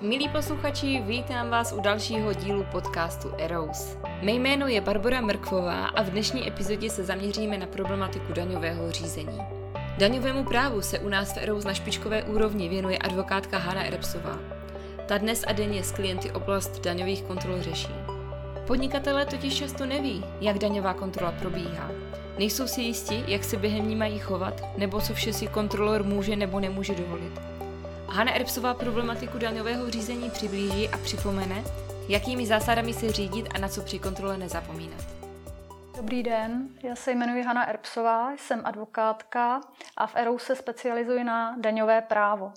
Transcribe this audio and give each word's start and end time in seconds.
Milí 0.00 0.28
posluchači, 0.28 1.02
vítám 1.06 1.50
vás 1.50 1.72
u 1.72 1.80
dalšího 1.80 2.32
dílu 2.32 2.66
podcastu 2.72 3.32
Eros. 3.38 3.96
Mé 4.22 4.32
jméno 4.32 4.66
je 4.66 4.80
Barbara 4.80 5.20
Mrkvová 5.20 5.86
a 5.86 6.02
v 6.02 6.10
dnešní 6.10 6.48
epizodě 6.48 6.90
se 6.90 7.04
zaměříme 7.04 7.58
na 7.58 7.66
problematiku 7.66 8.32
daňového 8.32 8.90
řízení. 8.90 9.38
Daňovému 9.98 10.44
právu 10.44 10.82
se 10.82 10.98
u 10.98 11.08
nás 11.08 11.32
v 11.32 11.36
Eros 11.36 11.64
na 11.64 11.74
špičkové 11.74 12.22
úrovni 12.22 12.68
věnuje 12.68 12.98
advokátka 12.98 13.58
Hanna 13.58 13.84
Erpsová. 13.84 14.38
Ta 15.06 15.18
dnes 15.18 15.44
a 15.46 15.52
denně 15.52 15.84
s 15.84 15.92
klienty 15.92 16.30
oblast 16.30 16.80
daňových 16.80 17.22
kontrol 17.22 17.62
řeší. 17.62 17.94
Podnikatelé 18.66 19.26
totiž 19.26 19.54
často 19.54 19.86
neví, 19.86 20.24
jak 20.40 20.58
daňová 20.58 20.94
kontrola 20.94 21.32
probíhá. 21.32 21.90
Nejsou 22.38 22.66
si 22.66 22.82
jistí, 22.82 23.24
jak 23.26 23.44
se 23.44 23.56
během 23.56 23.88
ní 23.88 23.96
mají 23.96 24.18
chovat, 24.18 24.62
nebo 24.76 25.00
co 25.00 25.14
vše 25.14 25.32
si 25.32 25.46
kontrolor 25.46 26.02
může 26.02 26.36
nebo 26.36 26.60
nemůže 26.60 26.94
dovolit. 26.94 27.47
Hanna 28.10 28.32
Erbsová 28.32 28.74
problematiku 28.74 29.38
daňového 29.38 29.90
řízení 29.90 30.30
přiblíží 30.30 30.88
a 30.88 30.98
připomene, 30.98 31.64
jakými 32.08 32.46
zásadami 32.46 32.92
se 32.92 33.12
řídit 33.12 33.46
a 33.54 33.58
na 33.58 33.68
co 33.68 33.82
při 33.82 33.98
kontrole 33.98 34.36
nezapomínat. 34.36 35.04
Dobrý 35.96 36.22
den, 36.22 36.68
já 36.82 36.96
se 36.96 37.12
jmenuji 37.12 37.42
Hanna 37.42 37.64
Erbsová, 37.64 38.32
jsem 38.32 38.62
advokátka 38.64 39.60
a 39.96 40.06
v 40.06 40.16
ERU 40.16 40.38
se 40.38 40.56
specializuji 40.56 41.24
na 41.24 41.56
daňové 41.58 42.00
právo. 42.00 42.52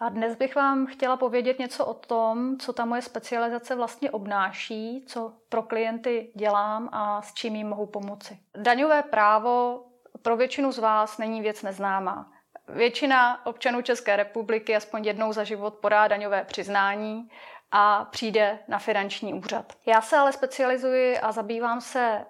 A 0.00 0.08
dnes 0.08 0.36
bych 0.36 0.56
vám 0.56 0.86
chtěla 0.86 1.16
povědět 1.16 1.58
něco 1.58 1.86
o 1.86 1.94
tom, 1.94 2.56
co 2.58 2.72
ta 2.72 2.84
moje 2.84 3.02
specializace 3.02 3.74
vlastně 3.74 4.10
obnáší, 4.10 5.04
co 5.06 5.32
pro 5.48 5.62
klienty 5.62 6.32
dělám 6.34 6.88
a 6.92 7.22
s 7.22 7.34
čím 7.34 7.56
jim 7.56 7.68
mohu 7.68 7.86
pomoci. 7.86 8.38
Daňové 8.56 9.02
právo 9.02 9.84
pro 10.22 10.36
většinu 10.36 10.72
z 10.72 10.78
vás 10.78 11.18
není 11.18 11.40
věc 11.40 11.62
neznámá. 11.62 12.32
Většina 12.68 13.46
občanů 13.46 13.82
České 13.82 14.16
republiky 14.16 14.76
aspoň 14.76 15.04
jednou 15.04 15.32
za 15.32 15.44
život 15.44 15.74
podá 15.74 16.08
daňové 16.08 16.44
přiznání 16.44 17.30
a 17.72 18.04
přijde 18.04 18.58
na 18.68 18.78
finanční 18.78 19.34
úřad. 19.34 19.72
Já 19.86 20.00
se 20.00 20.16
ale 20.16 20.32
specializuji 20.32 21.18
a 21.18 21.32
zabývám 21.32 21.80
se 21.80 22.00
e, 22.00 22.24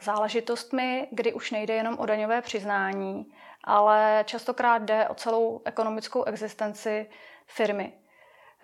záležitostmi, 0.00 1.08
kdy 1.10 1.32
už 1.32 1.50
nejde 1.50 1.74
jenom 1.74 1.98
o 1.98 2.06
daňové 2.06 2.42
přiznání, 2.42 3.32
ale 3.64 4.24
častokrát 4.26 4.82
jde 4.82 5.08
o 5.08 5.14
celou 5.14 5.62
ekonomickou 5.64 6.24
existenci 6.24 7.10
firmy. 7.46 7.92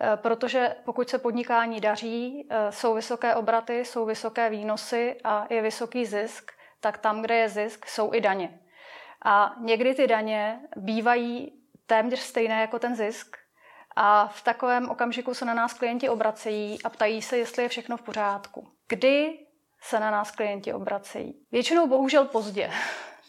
E, 0.01 0.17
protože 0.17 0.75
pokud 0.85 1.09
se 1.09 1.19
podnikání 1.19 1.81
daří, 1.81 2.47
e, 2.49 2.71
jsou 2.71 2.93
vysoké 2.93 3.35
obraty, 3.35 3.85
jsou 3.85 4.05
vysoké 4.05 4.49
výnosy 4.49 5.15
a 5.23 5.47
je 5.49 5.61
vysoký 5.61 6.05
zisk, 6.05 6.51
tak 6.79 6.97
tam, 6.97 7.21
kde 7.21 7.35
je 7.35 7.49
zisk, 7.49 7.85
jsou 7.85 8.13
i 8.13 8.21
daně. 8.21 8.59
A 9.25 9.55
někdy 9.59 9.95
ty 9.95 10.07
daně 10.07 10.59
bývají 10.75 11.53
téměř 11.85 12.19
stejné 12.19 12.61
jako 12.61 12.79
ten 12.79 12.95
zisk. 12.95 13.37
A 13.95 14.27
v 14.27 14.43
takovém 14.43 14.89
okamžiku 14.89 15.33
se 15.33 15.45
na 15.45 15.53
nás 15.53 15.73
klienti 15.73 16.09
obracejí 16.09 16.83
a 16.83 16.89
ptají 16.89 17.21
se, 17.21 17.37
jestli 17.37 17.63
je 17.63 17.69
všechno 17.69 17.97
v 17.97 18.01
pořádku. 18.01 18.67
Kdy 18.87 19.39
se 19.81 19.99
na 19.99 20.11
nás 20.11 20.31
klienti 20.31 20.73
obracejí? 20.73 21.45
Většinou 21.51 21.87
bohužel 21.87 22.25
pozdě. 22.25 22.71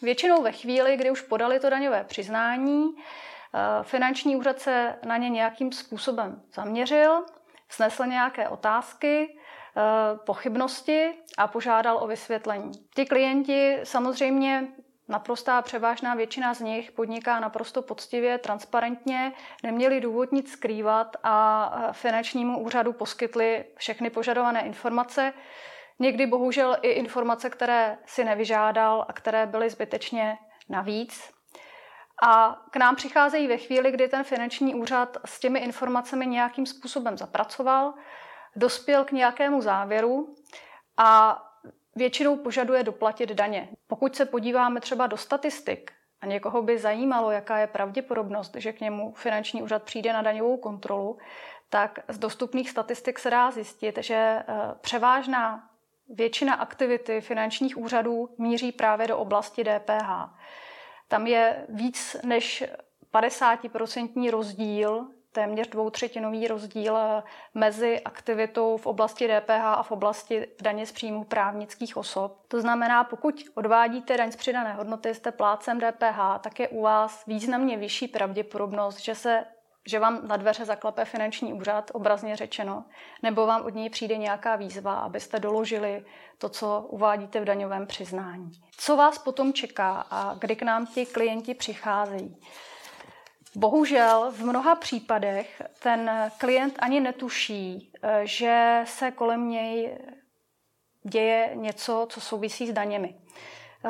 Většinou 0.01 0.41
ve 0.41 0.51
chvíli, 0.51 0.97
kdy 0.97 1.11
už 1.11 1.21
podali 1.21 1.59
to 1.59 1.69
daňové 1.69 2.03
přiznání, 2.03 2.95
eh, 2.95 3.83
finanční 3.83 4.35
úřad 4.35 4.59
se 4.59 4.95
na 5.05 5.17
ně 5.17 5.29
nějakým 5.29 5.71
způsobem 5.71 6.41
zaměřil, 6.53 7.25
snesl 7.69 8.05
nějaké 8.05 8.49
otázky, 8.49 9.37
eh, 9.77 9.81
pochybnosti 10.25 11.13
a 11.37 11.47
požádal 11.47 11.97
o 11.97 12.07
vysvětlení. 12.07 12.71
Ti 12.95 13.05
klienti 13.05 13.79
samozřejmě 13.83 14.67
Naprostá 15.07 15.61
převážná 15.61 16.15
většina 16.15 16.53
z 16.53 16.59
nich 16.59 16.91
podniká 16.91 17.39
naprosto 17.39 17.81
poctivě, 17.81 18.37
transparentně, 18.37 19.33
neměli 19.63 20.01
důvod 20.01 20.31
nic 20.31 20.51
skrývat 20.51 21.17
a 21.23 21.71
finančnímu 21.91 22.59
úřadu 22.59 22.93
poskytli 22.93 23.65
všechny 23.75 24.09
požadované 24.09 24.61
informace. 24.61 25.33
Někdy 25.99 26.25
bohužel 26.25 26.77
i 26.81 26.89
informace, 26.89 27.49
které 27.49 27.97
si 28.05 28.23
nevyžádal 28.23 29.05
a 29.07 29.13
které 29.13 29.45
byly 29.45 29.69
zbytečně 29.69 30.37
navíc. 30.69 31.33
A 32.23 32.61
k 32.71 32.75
nám 32.75 32.95
přicházejí 32.95 33.47
ve 33.47 33.57
chvíli, 33.57 33.91
kdy 33.91 34.07
ten 34.07 34.23
finanční 34.23 34.75
úřad 34.75 35.17
s 35.25 35.39
těmi 35.39 35.59
informacemi 35.59 36.27
nějakým 36.27 36.65
způsobem 36.65 37.17
zapracoval, 37.17 37.93
dospěl 38.55 39.05
k 39.05 39.11
nějakému 39.11 39.61
závěru 39.61 40.35
a 40.97 41.41
většinou 41.95 42.37
požaduje 42.37 42.83
doplatit 42.83 43.29
daně. 43.29 43.69
Pokud 43.87 44.15
se 44.15 44.25
podíváme 44.25 44.81
třeba 44.81 45.07
do 45.07 45.17
statistik 45.17 45.91
a 46.21 46.25
někoho 46.25 46.61
by 46.61 46.77
zajímalo, 46.77 47.31
jaká 47.31 47.57
je 47.57 47.67
pravděpodobnost, 47.67 48.55
že 48.55 48.73
k 48.73 48.81
němu 48.81 49.13
finanční 49.13 49.63
úřad 49.63 49.83
přijde 49.83 50.13
na 50.13 50.21
daňovou 50.21 50.57
kontrolu, 50.57 51.17
tak 51.69 51.99
z 52.07 52.17
dostupných 52.17 52.69
statistik 52.69 53.19
se 53.19 53.29
dá 53.29 53.51
zjistit, 53.51 53.97
že 54.01 54.15
eh, 54.15 54.43
převážná 54.81 55.69
většina 56.09 56.53
aktivity 56.53 57.21
finančních 57.21 57.77
úřadů 57.77 58.29
míří 58.37 58.71
právě 58.71 59.07
do 59.07 59.17
oblasti 59.17 59.63
DPH. 59.63 60.09
Tam 61.07 61.27
je 61.27 61.65
víc 61.69 62.15
než 62.23 62.63
50% 63.13 64.29
rozdíl 64.29 65.07
téměř 65.33 65.67
dvoutřetinový 65.67 66.47
rozdíl 66.47 66.97
eh, 66.97 67.23
mezi 67.53 68.01
aktivitou 68.01 68.77
v 68.77 68.85
oblasti 68.85 69.27
DPH 69.27 69.63
a 69.63 69.83
v 69.83 69.91
oblasti 69.91 70.47
daně 70.61 70.85
z 70.85 70.91
příjmu 70.91 71.23
právnických 71.23 71.97
osob. 71.97 72.37
To 72.47 72.61
znamená, 72.61 73.03
pokud 73.03 73.43
odvádíte 73.55 74.17
daň 74.17 74.31
z 74.31 74.35
přidané 74.35 74.73
hodnoty, 74.73 75.15
jste 75.15 75.31
plácem 75.31 75.79
DPH, 75.79 76.19
tak 76.41 76.59
je 76.59 76.67
u 76.67 76.81
vás 76.81 77.25
významně 77.25 77.77
vyšší 77.77 78.07
pravděpodobnost, 78.07 78.99
že 78.99 79.15
se 79.15 79.45
že 79.85 79.99
vám 79.99 80.27
na 80.27 80.37
dveře 80.37 80.65
zaklepe 80.65 81.05
finanční 81.05 81.53
úřad, 81.53 81.91
obrazně 81.93 82.35
řečeno, 82.35 82.85
nebo 83.23 83.45
vám 83.45 83.65
od 83.65 83.75
něj 83.75 83.89
přijde 83.89 84.17
nějaká 84.17 84.55
výzva, 84.55 84.93
abyste 84.93 85.39
doložili 85.39 86.05
to, 86.37 86.49
co 86.49 86.85
uvádíte 86.89 87.39
v 87.39 87.45
daňovém 87.45 87.87
přiznání. 87.87 88.51
Co 88.77 88.95
vás 88.95 89.17
potom 89.17 89.53
čeká 89.53 90.05
a 90.09 90.33
kdy 90.33 90.55
k 90.55 90.61
nám 90.61 90.85
ti 90.85 91.05
klienti 91.05 91.53
přicházejí? 91.53 92.37
Bohužel 93.55 94.31
v 94.31 94.39
mnoha 94.39 94.75
případech 94.75 95.61
ten 95.79 96.31
klient 96.37 96.75
ani 96.79 96.99
netuší, 96.99 97.91
eh, 98.03 98.21
že 98.23 98.81
se 98.85 99.11
kolem 99.11 99.49
něj 99.49 99.97
děje 101.03 101.51
něco, 101.53 102.07
co 102.09 102.21
souvisí 102.21 102.67
s 102.67 102.73
daněmi. 102.73 103.15
Eh, 103.85 103.89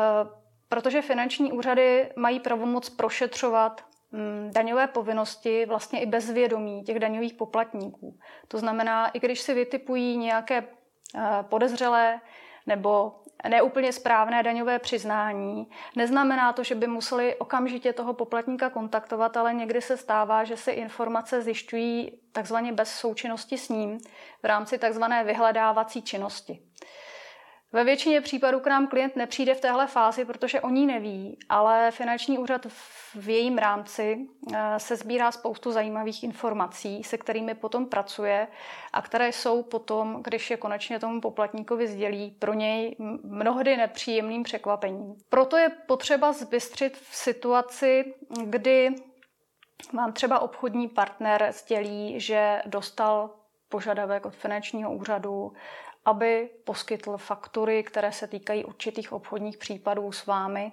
protože 0.69 1.01
finanční 1.01 1.51
úřady 1.51 2.12
mají 2.16 2.40
pravomoc 2.40 2.90
prošetřovat 2.90 3.85
mm, 4.12 4.51
daňové 4.53 4.88
povinnosti 4.88 5.66
vlastně 5.66 6.01
i 6.01 6.06
bez 6.06 6.31
vědomí 6.31 6.84
těch 6.84 7.00
daňových 7.00 7.34
poplatníků. 7.34 8.18
To 8.47 8.57
znamená, 8.57 9.07
i 9.07 9.19
když 9.19 9.41
si 9.41 9.53
vytipují 9.53 10.18
nějaké 10.18 10.57
eh, 11.16 11.22
podezřelé 11.41 12.22
nebo 12.66 13.22
neúplně 13.49 13.93
správné 13.93 14.43
daňové 14.43 14.79
přiznání. 14.79 15.67
Neznamená 15.95 16.53
to, 16.53 16.63
že 16.63 16.75
by 16.75 16.87
museli 16.87 17.35
okamžitě 17.35 17.93
toho 17.93 18.13
poplatníka 18.13 18.69
kontaktovat, 18.69 19.37
ale 19.37 19.53
někdy 19.53 19.81
se 19.81 19.97
stává, 19.97 20.43
že 20.43 20.57
si 20.57 20.71
informace 20.71 21.41
zjišťují 21.41 22.11
takzvaně 22.31 22.73
bez 22.73 22.89
součinnosti 22.89 23.57
s 23.57 23.69
ním 23.69 23.99
v 24.43 24.45
rámci 24.45 24.77
takzvané 24.77 25.23
vyhledávací 25.23 26.01
činnosti. 26.01 26.59
Ve 27.73 27.84
většině 27.84 28.22
případů 28.22 28.59
k 28.59 28.67
nám 28.67 28.88
klient 28.88 29.16
nepřijde 29.16 29.56
v 29.56 29.61
téhle 29.61 29.88
fázi, 29.88 30.25
protože 30.25 30.61
o 30.61 30.69
ní 30.69 30.85
neví, 30.85 31.38
ale 31.50 31.91
finanční 31.91 32.38
úřad 32.38 32.66
v 33.16 33.29
jejím 33.29 33.57
rámci 33.57 34.28
eh, 34.53 34.79
se 34.79 34.95
sbírá 34.95 35.31
spoustu 35.31 35.72
zajímavých 35.72 36.23
informací, 36.23 37.03
se 37.03 37.17
kterými 37.17 37.56
potom 37.56 37.85
pracuje 37.85 38.47
a 38.94 39.01
které 39.01 39.31
jsou 39.31 39.63
potom, 39.63 40.23
když 40.23 40.51
je 40.51 40.57
konečně 40.57 41.00
tomu 41.00 41.22
poplatníkovi 41.22 41.88
sdělí, 41.88 42.31
pro 42.31 42.53
něj 42.53 42.95
mnohdy 43.23 43.78
nepříjemným 43.78 44.44
překvapením. 44.44 45.16
Proto 45.29 45.57
je 45.57 45.69
potřeba 45.69 46.33
zbystřit 46.33 46.97
v 46.97 47.16
situaci, 47.16 48.13
kdy 48.44 48.89
vám 49.94 50.13
třeba 50.13 50.39
obchodní 50.39 50.88
partner 50.88 51.47
sdělí, 51.51 52.19
že 52.19 52.62
dostal 52.65 53.30
požadavek 53.69 54.25
od 54.25 54.36
finančního 54.36 54.94
úřadu 54.94 55.53
aby 56.05 56.50
poskytl 56.63 57.17
faktury, 57.17 57.83
které 57.83 58.11
se 58.11 58.27
týkají 58.27 58.65
určitých 58.65 59.13
obchodních 59.13 59.57
případů 59.57 60.11
s 60.11 60.25
vámi, 60.25 60.71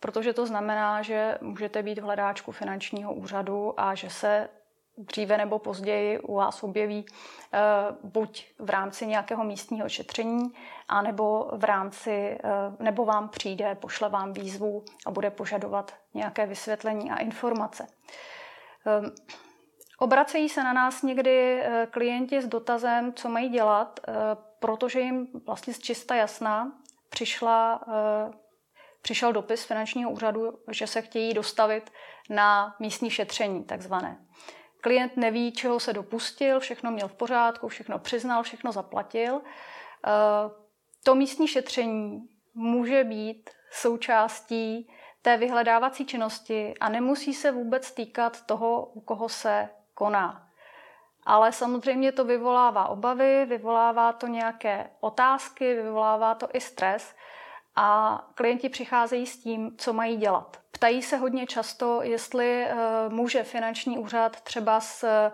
protože 0.00 0.32
to 0.32 0.46
znamená, 0.46 1.02
že 1.02 1.38
můžete 1.40 1.82
být 1.82 1.98
v 1.98 2.02
hledáčku 2.02 2.52
finančního 2.52 3.14
úřadu 3.14 3.80
a 3.80 3.94
že 3.94 4.10
se 4.10 4.48
dříve 4.98 5.38
nebo 5.38 5.58
později 5.58 6.18
u 6.18 6.34
vás 6.34 6.62
objeví 6.62 7.06
eh, 7.52 7.58
buď 8.02 8.46
v 8.58 8.70
rámci 8.70 9.06
nějakého 9.06 9.44
místního 9.44 9.88
šetření, 9.88 10.52
anebo 10.88 11.50
v 11.52 11.64
rámci, 11.64 12.10
eh, 12.10 12.38
nebo 12.78 13.04
vám 13.04 13.28
přijde, 13.28 13.74
pošle 13.74 14.08
vám 14.08 14.32
výzvu 14.32 14.84
a 15.06 15.10
bude 15.10 15.30
požadovat 15.30 15.94
nějaké 16.14 16.46
vysvětlení 16.46 17.10
a 17.10 17.16
informace. 17.16 17.86
Ehm, 18.86 19.14
obracejí 19.98 20.48
se 20.48 20.64
na 20.64 20.72
nás 20.72 21.02
někdy 21.02 21.60
eh, 21.62 21.88
klienti 21.90 22.42
s 22.42 22.46
dotazem, 22.46 23.12
co 23.14 23.28
mají 23.28 23.48
dělat, 23.48 24.00
protože 24.60 25.00
jim 25.00 25.28
vlastně 25.46 25.74
z 25.74 25.78
čista 25.78 26.14
jasná 26.14 26.72
přišla, 27.10 27.84
eh, 27.88 28.32
přišel 29.02 29.32
dopis 29.32 29.64
finančního 29.64 30.10
úřadu, 30.10 30.58
že 30.70 30.86
se 30.86 31.02
chtějí 31.02 31.34
dostavit 31.34 31.90
na 32.30 32.76
místní 32.78 33.10
šetření, 33.10 33.64
takzvané. 33.64 34.26
klient 34.82 35.16
neví, 35.16 35.52
čeho 35.52 35.80
se 35.80 35.92
dopustil, 35.92 36.60
všechno 36.60 36.90
měl 36.90 37.08
v 37.08 37.14
pořádku, 37.14 37.68
všechno 37.68 37.98
přiznal, 37.98 38.42
všechno 38.42 38.72
zaplatil. 38.72 39.40
Eh, 40.06 40.10
to 41.04 41.14
místní 41.14 41.48
šetření 41.48 42.28
může 42.54 43.04
být 43.04 43.50
součástí 43.72 44.90
té 45.22 45.36
vyhledávací 45.36 46.06
činnosti 46.06 46.74
a 46.80 46.88
nemusí 46.88 47.34
se 47.34 47.52
vůbec 47.52 47.92
týkat 47.92 48.46
toho, 48.46 48.86
u 48.86 49.00
koho 49.00 49.28
se 49.28 49.68
koná. 49.94 50.49
Ale 51.30 51.52
samozřejmě 51.52 52.12
to 52.12 52.24
vyvolává 52.24 52.88
obavy, 52.88 53.46
vyvolává 53.46 54.12
to 54.12 54.26
nějaké 54.26 54.90
otázky, 55.00 55.74
vyvolává 55.74 56.34
to 56.34 56.48
i 56.52 56.60
stres 56.60 57.14
a 57.76 58.18
klienti 58.34 58.68
přicházejí 58.68 59.26
s 59.26 59.38
tím, 59.42 59.76
co 59.76 59.92
mají 59.92 60.16
dělat. 60.16 60.56
Ptají 60.70 61.02
se 61.02 61.16
hodně 61.16 61.46
často, 61.46 62.02
jestli 62.02 62.64
eh, 62.64 62.74
může 63.08 63.42
finanční 63.44 63.98
úřad 63.98 64.40
třeba 64.40 64.80
s 64.80 65.04
eh, 65.04 65.32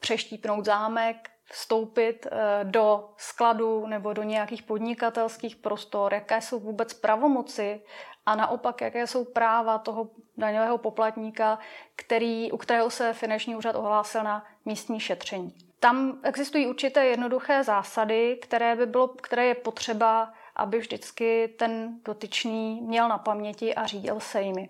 přeštípnout 0.00 0.64
zámek, 0.64 1.30
vstoupit 1.50 2.26
eh, 2.26 2.64
do 2.64 3.08
skladu 3.16 3.86
nebo 3.86 4.12
do 4.12 4.22
nějakých 4.22 4.62
podnikatelských 4.62 5.56
prostor, 5.56 6.14
jaké 6.14 6.40
jsou 6.40 6.60
vůbec 6.60 6.94
pravomoci 6.94 7.82
a 8.26 8.36
naopak, 8.36 8.80
jaké 8.80 9.06
jsou 9.06 9.24
práva 9.24 9.78
toho 9.78 10.08
daňového 10.36 10.78
poplatníka, 10.78 11.58
který, 11.96 12.52
u 12.52 12.56
kterého 12.56 12.90
se 12.90 13.12
finanční 13.12 13.56
úřad 13.56 13.76
ohlásil 13.76 14.22
na 14.22 14.44
místní 14.64 15.00
šetření. 15.00 15.54
Tam 15.80 16.18
existují 16.22 16.66
určité 16.66 17.06
jednoduché 17.06 17.64
zásady, 17.64 18.38
které, 18.42 18.76
by 18.76 18.86
bylo, 18.86 19.08
které 19.08 19.46
je 19.46 19.54
potřeba, 19.54 20.32
aby 20.56 20.78
vždycky 20.78 21.54
ten 21.58 22.00
dotyčný 22.04 22.80
měl 22.80 23.08
na 23.08 23.18
paměti 23.18 23.74
a 23.74 23.86
řídil 23.86 24.20
se 24.20 24.42
jimi. 24.42 24.68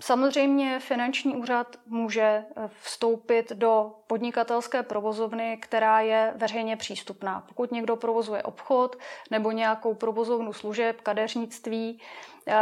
Samozřejmě 0.00 0.80
finanční 0.80 1.36
úřad 1.36 1.76
může 1.86 2.22
eh, 2.22 2.44
vstoupit 2.82 3.52
do 3.52 3.94
podnikatelské 4.06 4.82
provozovny, 4.82 5.56
která 5.56 6.00
je 6.00 6.32
veřejně 6.36 6.76
přístupná. 6.76 7.44
Pokud 7.48 7.72
někdo 7.72 7.96
provozuje 7.96 8.42
obchod 8.42 8.96
nebo 9.30 9.50
nějakou 9.52 9.94
provozovnu 9.94 10.52
služeb, 10.52 11.00
kadeřnictví, 11.00 12.00
eh, 12.48 12.54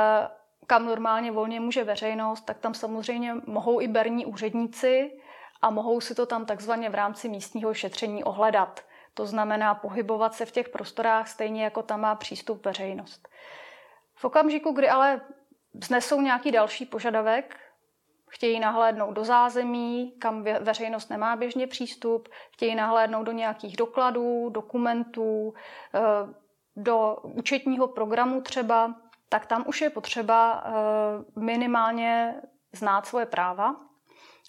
kam 0.67 0.87
normálně 0.87 1.33
volně 1.33 1.61
může 1.61 1.85
veřejnost, 1.85 2.41
tak 2.41 2.59
tam 2.59 2.75
samozřejmě 2.75 3.35
mohou 3.47 3.81
i 3.81 3.89
berní 3.89 4.27
úředníci 4.27 5.21
a 5.63 5.71
mohou 5.71 6.01
si 6.01 6.15
to 6.15 6.27
tam 6.27 6.47
takzvaně 6.47 6.91
v 6.91 6.95
rámci 6.95 7.29
místního 7.29 7.75
šetření 7.75 8.25
ohledat. 8.25 8.81
To 9.15 9.27
znamená 9.27 9.75
pohybovat 9.75 10.35
se 10.35 10.47
v 10.47 10.53
těch 10.53 10.69
prostorách 10.69 11.29
stejně 11.29 11.65
jako 11.65 11.83
tam 11.83 12.01
má 12.01 12.15
přístup 12.15 12.65
veřejnost. 12.65 13.29
V 14.15 14.25
okamžiku, 14.25 14.73
kdy 14.73 14.89
ale 14.89 15.21
vznesou 15.79 16.21
nějaký 16.21 16.51
další 16.51 16.87
požadavek, 16.87 17.57
chtějí 18.31 18.61
nahlédnout 18.61 19.13
do 19.13 19.25
zázemí, 19.25 20.13
kam 20.19 20.43
veřejnost 20.43 21.11
nemá 21.11 21.37
běžně 21.37 21.67
přístup, 21.67 22.29
chtějí 22.53 22.75
nahlédnout 22.75 23.25
do 23.25 23.33
nějakých 23.33 23.77
dokladů, 23.77 24.49
dokumentů, 24.49 25.55
eh, 25.95 26.01
do 26.77 27.17
účetního 27.23 27.89
programu 27.89 28.41
třeba, 28.41 28.95
tak 29.29 29.47
tam 29.47 29.65
už 29.67 29.81
je 29.81 29.91
potřeba 29.91 30.65
eh, 30.67 31.41
minimálně 31.41 32.35
znát 32.73 33.07
svoje 33.07 33.27
práva, 33.27 33.77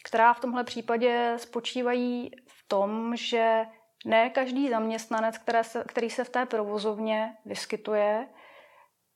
která 0.03 0.33
v 0.33 0.39
tomhle 0.39 0.63
případě 0.63 1.33
spočívají 1.38 2.31
v 2.47 2.68
tom, 2.68 3.15
že 3.15 3.65
ne 4.06 4.29
každý 4.29 4.69
zaměstnanec, 4.69 5.38
které 5.38 5.63
se, 5.63 5.83
který 5.88 6.09
se 6.09 6.24
v 6.24 6.29
té 6.29 6.45
provozovně 6.45 7.38
vyskytuje, 7.45 8.27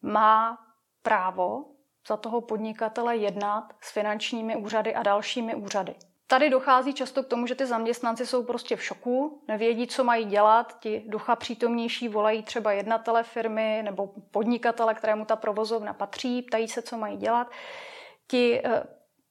má 0.01 0.57
právo 1.01 1.65
za 2.07 2.17
toho 2.17 2.41
podnikatele 2.41 3.17
jednat 3.17 3.73
s 3.81 3.91
finančními 3.91 4.55
úřady 4.55 4.95
a 4.95 5.03
dalšími 5.03 5.55
úřady. 5.55 5.95
Tady 6.27 6.49
dochází 6.49 6.93
často 6.93 7.23
k 7.23 7.27
tomu, 7.27 7.47
že 7.47 7.55
ty 7.55 7.65
zaměstnanci 7.65 8.25
jsou 8.25 8.43
prostě 8.43 8.75
v 8.75 8.83
šoku, 8.83 9.43
nevědí, 9.47 9.87
co 9.87 10.03
mají 10.03 10.25
dělat, 10.25 10.79
ti 10.79 11.03
ducha 11.07 11.35
přítomnější 11.35 12.07
volají 12.07 12.43
třeba 12.43 12.71
jednatele 12.71 13.23
firmy 13.23 13.81
nebo 13.83 14.09
podnikatele, 14.31 14.93
kterému 14.93 15.25
ta 15.25 15.35
provozovna 15.35 15.93
patří, 15.93 16.41
ptají 16.41 16.67
se, 16.67 16.81
co 16.81 16.97
mají 16.97 17.17
dělat. 17.17 17.51
Ti, 18.27 18.61
eh, 18.65 18.83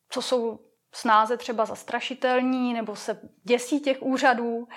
co 0.08 0.22
jsou 0.22 0.58
snáze 0.94 1.36
třeba 1.36 1.64
zastrašitelní 1.64 2.74
nebo 2.74 2.96
se 2.96 3.20
děsí 3.44 3.80
těch 3.80 4.02
úřadů, 4.02 4.68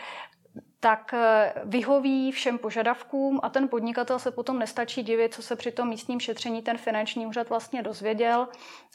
tak 0.80 1.14
eh, 1.14 1.54
vyhoví 1.64 2.32
všem 2.32 2.58
požadavkům 2.58 3.40
a 3.44 3.50
ten 3.50 3.68
podnikatel 3.68 4.20
se 4.20 4.32
potom 4.32 4.60
nestačí 4.60 5.04
divit, 5.04 5.34
co 5.34 5.42
se 5.42 5.56
při 5.56 5.72
tom 5.72 5.90
místním 5.90 6.20
šetření 6.20 6.62
ten 6.62 6.78
finanční 6.78 7.28
úřad 7.28 7.50
vlastně 7.50 7.84
dozvěděl 7.84 8.48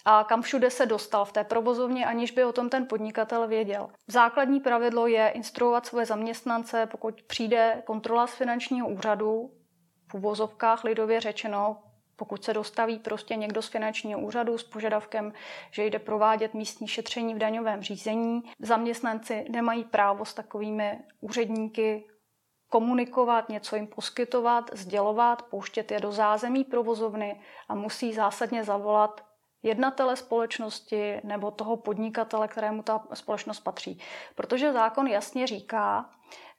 a 0.05 0.25
kam 0.25 0.43
všude 0.43 0.70
se 0.70 0.87
dostal 0.87 1.25
v 1.25 1.32
té 1.32 1.44
provozovně, 1.44 2.06
aniž 2.06 2.31
by 2.31 2.44
o 2.44 2.52
tom 2.52 2.69
ten 2.69 2.87
podnikatel 2.87 3.49
věděl. 3.49 3.88
Základní 4.06 4.60
pravidlo 4.60 5.06
je 5.06 5.28
instruovat 5.28 5.87
svoje 5.87 6.06
zaměstnance, 6.06 6.87
pokud 6.87 7.22
přijde 7.22 7.82
kontrola 7.87 8.26
z 8.26 8.34
finančního 8.34 8.88
úřadu, 8.88 9.50
v 10.10 10.14
uvozovkách 10.14 10.84
lidově 10.84 11.20
řečeno, 11.20 11.76
pokud 12.19 12.44
se 12.44 12.55
dostaví 12.55 12.99
prostě 12.99 13.37
někdo 13.37 13.62
z 13.62 13.69
finančního 13.69 14.20
úřadu 14.20 14.59
s 14.59 14.65
požadavkem, 14.65 15.32
že 15.70 15.85
jde 15.85 15.99
provádět 15.99 16.55
místní 16.55 16.88
šetření 16.88 17.35
v 17.35 17.38
daňovém 17.38 17.82
řízení, 17.82 18.43
zaměstnanci 18.59 19.47
nemají 19.49 19.85
právo 19.85 20.25
s 20.25 20.35
takovými 20.35 20.99
úředníky 21.20 22.05
komunikovat, 22.69 23.49
něco 23.49 23.76
jim 23.76 23.87
poskytovat, 23.87 24.70
sdělovat, 24.73 25.43
pouštět 25.43 25.91
je 25.91 26.00
do 26.00 26.12
zázemí 26.12 26.65
provozovny 26.65 27.41
a 27.69 27.75
musí 27.75 28.12
zásadně 28.12 28.65
zavolat 28.65 29.25
jednatele 29.62 30.17
společnosti 30.17 31.20
nebo 31.25 31.50
toho 31.50 31.76
podnikatele, 31.76 32.49
kterému 32.49 32.82
ta 32.82 33.06
společnost 33.15 33.61
patří. 33.61 34.00
Protože 34.35 34.73
zákon 34.73 35.06
jasně 35.06 35.47
říká, 35.47 36.11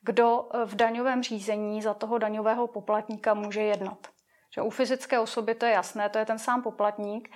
kdo 0.02 0.50
v 0.66 0.76
daňovém 0.76 1.24
řízení 1.24 1.82
za 1.82 1.94
toho 1.94 2.18
daňového 2.18 2.68
poplatníka 2.68 3.34
může 3.34 3.62
jednat. 3.62 4.08
Že 4.54 4.62
u 4.62 4.69
fyzické 4.69 5.19
osoby 5.19 5.56
to 5.56 5.66
je 5.66 5.72
jasné, 5.72 6.10
to 6.10 6.18
je 6.18 6.25
ten 6.25 6.40
sám 6.40 6.62
poplatník, 6.62 7.30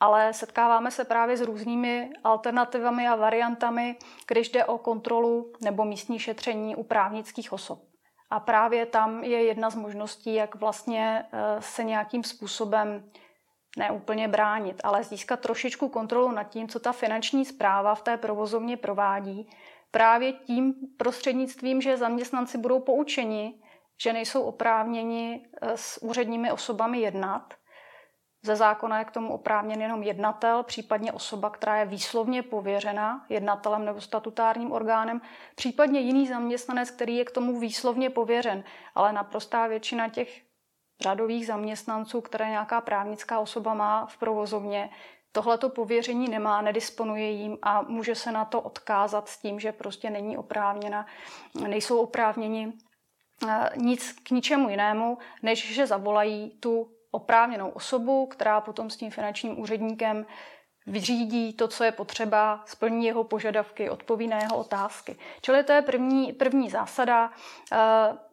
ale 0.00 0.32
setkáváme 0.32 0.90
se 0.90 1.04
právě 1.04 1.36
s 1.36 1.40
různými 1.40 2.10
alternativami 2.24 3.08
a 3.08 3.16
variantami, 3.16 3.96
když 4.28 4.48
jde 4.48 4.64
o 4.64 4.78
kontrolu 4.78 5.52
nebo 5.60 5.84
místní 5.84 6.18
šetření 6.18 6.76
u 6.76 6.82
právnických 6.82 7.52
osob. 7.52 7.78
A 8.30 8.40
právě 8.40 8.86
tam 8.86 9.24
je 9.24 9.44
jedna 9.44 9.70
z 9.70 9.74
možností, 9.74 10.34
jak 10.34 10.54
vlastně 10.54 11.24
eh, 11.32 11.62
se 11.62 11.84
nějakým 11.84 12.24
způsobem 12.24 13.10
ne 13.78 13.90
úplně 13.90 14.28
bránit, 14.28 14.80
ale 14.84 15.04
získat 15.04 15.40
trošičku 15.40 15.88
kontrolu 15.88 16.30
nad 16.30 16.44
tím, 16.44 16.68
co 16.68 16.80
ta 16.80 16.92
finanční 16.92 17.44
zpráva 17.44 17.94
v 17.94 18.02
té 18.02 18.16
provozovně 18.16 18.76
provádí, 18.76 19.50
právě 19.90 20.32
tím 20.32 20.74
prostřednictvím, 20.96 21.80
že 21.80 21.96
zaměstnanci 21.96 22.58
budou 22.58 22.80
poučeni, 22.80 23.54
že 24.02 24.12
nejsou 24.12 24.42
oprávněni 24.42 25.46
eh, 25.62 25.76
s 25.76 26.02
úředními 26.02 26.52
osobami 26.52 27.00
jednat. 27.00 27.54
Ze 28.42 28.56
zákona 28.56 28.98
je 28.98 29.04
k 29.04 29.10
tomu 29.10 29.32
oprávněn 29.32 29.82
jenom 29.82 30.02
jednatel, 30.02 30.62
případně 30.62 31.12
osoba, 31.12 31.50
která 31.50 31.76
je 31.76 31.86
výslovně 31.86 32.42
pověřena 32.42 33.26
jednatelem 33.28 33.84
nebo 33.84 34.00
statutárním 34.00 34.72
orgánem, 34.72 35.20
případně 35.54 36.00
jiný 36.00 36.26
zaměstnanec, 36.26 36.90
který 36.90 37.16
je 37.16 37.24
k 37.24 37.30
tomu 37.30 37.60
výslovně 37.60 38.10
pověřen. 38.10 38.64
Ale 38.94 39.12
naprostá 39.12 39.66
většina 39.66 40.08
těch 40.08 40.42
řadových 41.00 41.46
zaměstnanců, 41.46 42.20
které 42.20 42.48
nějaká 42.48 42.80
právnická 42.80 43.40
osoba 43.40 43.74
má 43.74 44.06
v 44.06 44.18
provozovně, 44.18 44.90
tohleto 45.32 45.68
pověření 45.68 46.28
nemá, 46.28 46.62
nedisponuje 46.62 47.30
jím 47.30 47.58
a 47.62 47.82
může 47.82 48.14
se 48.14 48.32
na 48.32 48.44
to 48.44 48.60
odkázat 48.60 49.28
s 49.28 49.38
tím, 49.38 49.60
že 49.60 49.72
prostě 49.72 50.10
není 50.10 50.36
oprávněna, 50.36 51.06
nejsou 51.68 51.98
oprávněni 51.98 52.72
nic 53.76 54.12
k 54.12 54.30
ničemu 54.30 54.68
jinému, 54.68 55.18
než 55.42 55.74
že 55.74 55.86
zavolají 55.86 56.50
tu 56.60 56.90
oprávněnou 57.10 57.70
osobu, 57.70 58.26
která 58.26 58.60
potom 58.60 58.90
s 58.90 58.96
tím 58.96 59.10
finančním 59.10 59.60
úředníkem 59.60 60.26
vyřídí 60.86 61.52
to, 61.52 61.68
co 61.68 61.84
je 61.84 61.92
potřeba, 61.92 62.62
splní 62.66 63.06
jeho 63.06 63.24
požadavky, 63.24 63.90
odpoví 63.90 64.28
na 64.28 64.38
jeho 64.38 64.56
otázky. 64.56 65.16
Čili 65.40 65.64
to 65.64 65.72
je 65.72 65.82
první, 65.82 66.32
první 66.32 66.70
zásada, 66.70 67.32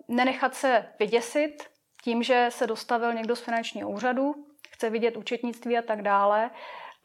nenechat 0.08 0.56
se 0.56 0.86
vyděsit 1.00 1.64
tím, 2.04 2.24
že 2.24 2.48
se 2.50 2.68
dostavil 2.68 3.14
někdo 3.14 3.36
z 3.36 3.42
finančního 3.42 3.90
úřadu, 3.90 4.36
chce 4.70 4.90
vidět 4.90 5.18
účetnictví 5.18 5.78
a 5.78 5.82
tak 5.82 6.02
dále, 6.02 6.50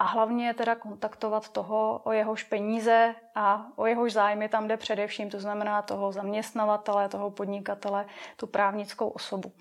a 0.00 0.04
hlavně 0.04 0.54
teda 0.54 0.74
kontaktovat 0.74 1.48
toho, 1.48 2.00
o 2.04 2.12
jehož 2.12 2.42
peníze 2.42 3.14
a 3.34 3.66
o 3.76 3.86
jehož 3.86 4.12
zájmy 4.12 4.48
tam 4.48 4.68
jde 4.68 4.76
především, 4.76 5.30
to 5.30 5.40
znamená 5.40 5.82
toho 5.82 6.12
zaměstnavatele, 6.12 7.08
toho 7.08 7.30
podnikatele, 7.30 8.06
tu 8.36 8.46
právnickou 8.46 9.08
osobu. 9.08 9.52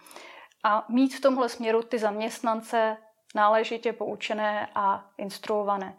A 0.63 0.85
mít 0.89 1.15
v 1.15 1.21
tomhle 1.21 1.49
směru 1.49 1.83
ty 1.83 1.99
zaměstnance 1.99 2.97
náležitě 3.35 3.93
poučené 3.93 4.69
a 4.75 5.05
instruované. 5.17 5.97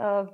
Eh, 0.00 0.28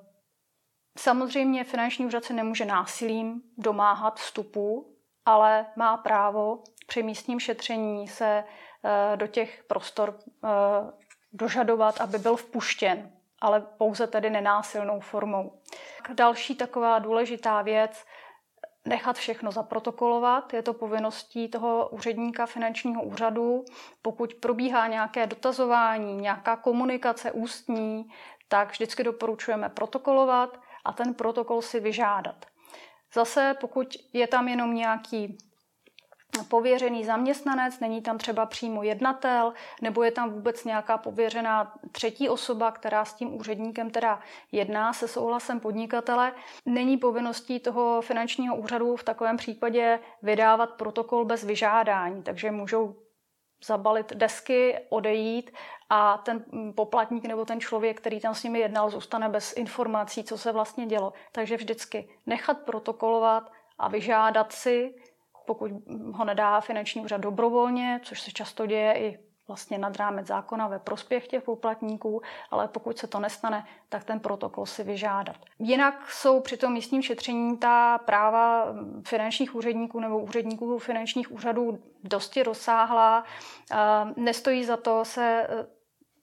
samozřejmě 0.98 1.64
finanční 1.64 2.06
úřad 2.06 2.24
se 2.24 2.34
nemůže 2.34 2.64
násilím 2.64 3.42
domáhat 3.58 4.18
vstupu, 4.18 4.96
ale 5.24 5.66
má 5.76 5.96
právo 5.96 6.62
při 6.86 7.02
místním 7.02 7.40
šetření 7.40 8.08
se 8.08 8.44
eh, 8.84 9.16
do 9.16 9.26
těch 9.26 9.64
prostor 9.68 10.18
eh, 10.44 10.48
dožadovat, 11.32 12.00
aby 12.00 12.18
byl 12.18 12.36
vpuštěn 12.36 13.15
ale 13.46 13.60
pouze 13.60 14.06
tedy 14.06 14.30
nenásilnou 14.30 15.00
formou. 15.00 15.60
Další 16.14 16.54
taková 16.54 16.98
důležitá 16.98 17.62
věc, 17.62 18.04
nechat 18.84 19.16
všechno 19.16 19.52
zaprotokolovat. 19.52 20.54
Je 20.54 20.62
to 20.62 20.74
povinností 20.74 21.48
toho 21.48 21.88
úředníka 21.88 22.46
finančního 22.46 23.02
úřadu. 23.02 23.64
Pokud 24.02 24.34
probíhá 24.34 24.86
nějaké 24.86 25.26
dotazování, 25.26 26.16
nějaká 26.16 26.56
komunikace 26.56 27.32
ústní, 27.32 28.10
tak 28.48 28.70
vždycky 28.70 29.04
doporučujeme 29.04 29.68
protokolovat 29.68 30.60
a 30.84 30.92
ten 30.92 31.14
protokol 31.14 31.62
si 31.62 31.80
vyžádat. 31.80 32.46
Zase, 33.14 33.56
pokud 33.60 33.88
je 34.12 34.26
tam 34.26 34.48
jenom 34.48 34.74
nějaký 34.74 35.38
pověřený 36.48 37.04
zaměstnanec, 37.04 37.80
není 37.80 38.02
tam 38.02 38.18
třeba 38.18 38.46
přímo 38.46 38.82
jednatel, 38.82 39.52
nebo 39.82 40.02
je 40.02 40.10
tam 40.10 40.30
vůbec 40.30 40.64
nějaká 40.64 40.98
pověřená 40.98 41.74
třetí 41.92 42.28
osoba, 42.28 42.70
která 42.70 43.04
s 43.04 43.14
tím 43.14 43.34
úředníkem 43.34 43.90
teda 43.90 44.20
jedná 44.52 44.92
se 44.92 45.08
souhlasem 45.08 45.60
podnikatele. 45.60 46.32
Není 46.66 46.96
povinností 46.96 47.60
toho 47.60 48.02
finančního 48.02 48.56
úřadu 48.56 48.96
v 48.96 49.04
takovém 49.04 49.36
případě 49.36 50.00
vydávat 50.22 50.70
protokol 50.70 51.24
bez 51.24 51.44
vyžádání, 51.44 52.22
takže 52.22 52.50
můžou 52.50 52.96
zabalit 53.64 54.12
desky, 54.12 54.78
odejít 54.88 55.50
a 55.90 56.18
ten 56.18 56.44
poplatník 56.74 57.24
nebo 57.24 57.44
ten 57.44 57.60
člověk, 57.60 58.00
který 58.00 58.20
tam 58.20 58.34
s 58.34 58.42
nimi 58.42 58.58
jednal, 58.58 58.90
zůstane 58.90 59.28
bez 59.28 59.52
informací, 59.52 60.24
co 60.24 60.38
se 60.38 60.52
vlastně 60.52 60.86
dělo. 60.86 61.12
Takže 61.32 61.56
vždycky 61.56 62.08
nechat 62.26 62.58
protokolovat 62.58 63.52
a 63.78 63.88
vyžádat 63.88 64.52
si, 64.52 64.94
pokud 65.46 65.70
ho 66.12 66.24
nedá 66.24 66.60
finanční 66.60 67.00
úřad 67.00 67.20
dobrovolně, 67.20 68.00
což 68.02 68.20
se 68.20 68.32
často 68.32 68.66
děje 68.66 68.98
i 68.98 69.18
vlastně 69.48 69.78
nad 69.78 69.96
rámec 69.96 70.26
zákona 70.26 70.68
ve 70.68 70.78
prospěch 70.78 71.28
těch 71.28 71.42
poplatníků, 71.42 72.22
ale 72.50 72.68
pokud 72.68 72.98
se 72.98 73.06
to 73.06 73.20
nestane, 73.20 73.66
tak 73.88 74.04
ten 74.04 74.20
protokol 74.20 74.66
si 74.66 74.82
vyžádat. 74.82 75.36
Jinak 75.58 76.10
jsou 76.10 76.40
při 76.40 76.56
tom 76.56 76.72
místním 76.72 77.02
šetření 77.02 77.56
ta 77.56 77.98
práva 77.98 78.66
finančních 79.06 79.54
úředníků 79.54 80.00
nebo 80.00 80.18
úředníků 80.18 80.78
finančních 80.78 81.32
úřadů 81.32 81.78
dosti 82.04 82.42
rozsáhlá. 82.42 83.24
Nestojí 84.16 84.64
za 84.64 84.76
to 84.76 85.04
se 85.04 85.46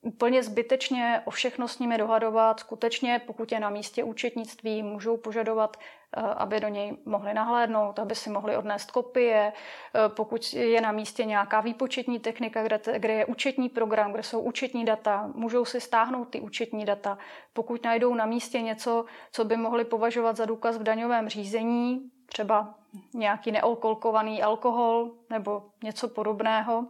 úplně 0.03 0.43
zbytečně 0.43 1.22
o 1.25 1.31
všechno 1.31 1.67
s 1.67 1.79
nimi 1.79 1.98
dohadovat. 1.98 2.60
Skutečně, 2.60 3.22
pokud 3.27 3.51
je 3.51 3.60
na 3.60 3.69
místě 3.69 4.03
účetnictví, 4.03 4.83
můžou 4.83 5.17
požadovat, 5.17 5.77
eh, 6.17 6.22
aby 6.22 6.60
do 6.60 6.67
něj 6.67 6.98
mohli 7.05 7.33
nahlédnout, 7.33 8.00
aby 8.00 8.15
si 8.15 8.29
mohli 8.29 8.57
odnést 8.57 8.91
kopie. 8.91 9.53
Eh, 9.53 10.10
pokud 10.10 10.53
je 10.53 10.81
na 10.81 10.91
místě 10.91 11.25
nějaká 11.25 11.62
výpočetní 11.62 12.19
technika, 12.19 12.63
kde, 12.63 13.13
je 13.13 13.25
účetní 13.25 13.69
program, 13.69 14.12
kde 14.12 14.24
jsou 14.24 14.39
účetní 14.39 14.86
data, 14.86 15.31
můžou 15.36 15.65
si 15.65 15.81
stáhnout 15.81 16.25
ty 16.25 16.39
účetní 16.39 16.86
data. 16.86 17.17
Pokud 17.53 17.83
najdou 17.83 18.15
na 18.15 18.25
místě 18.25 18.62
něco, 18.62 19.05
co 19.31 19.45
by 19.45 19.57
mohli 19.57 19.86
považovat 19.86 20.38
za 20.38 20.45
důkaz 20.45 20.77
v 20.77 20.83
daňovém 20.83 21.29
řízení, 21.29 22.12
třeba 22.25 22.75
nějaký 23.13 23.51
nealkolkovaný 23.51 24.43
alkohol 24.43 25.12
nebo 25.29 25.63
něco 25.83 26.07
podobného, 26.07 26.88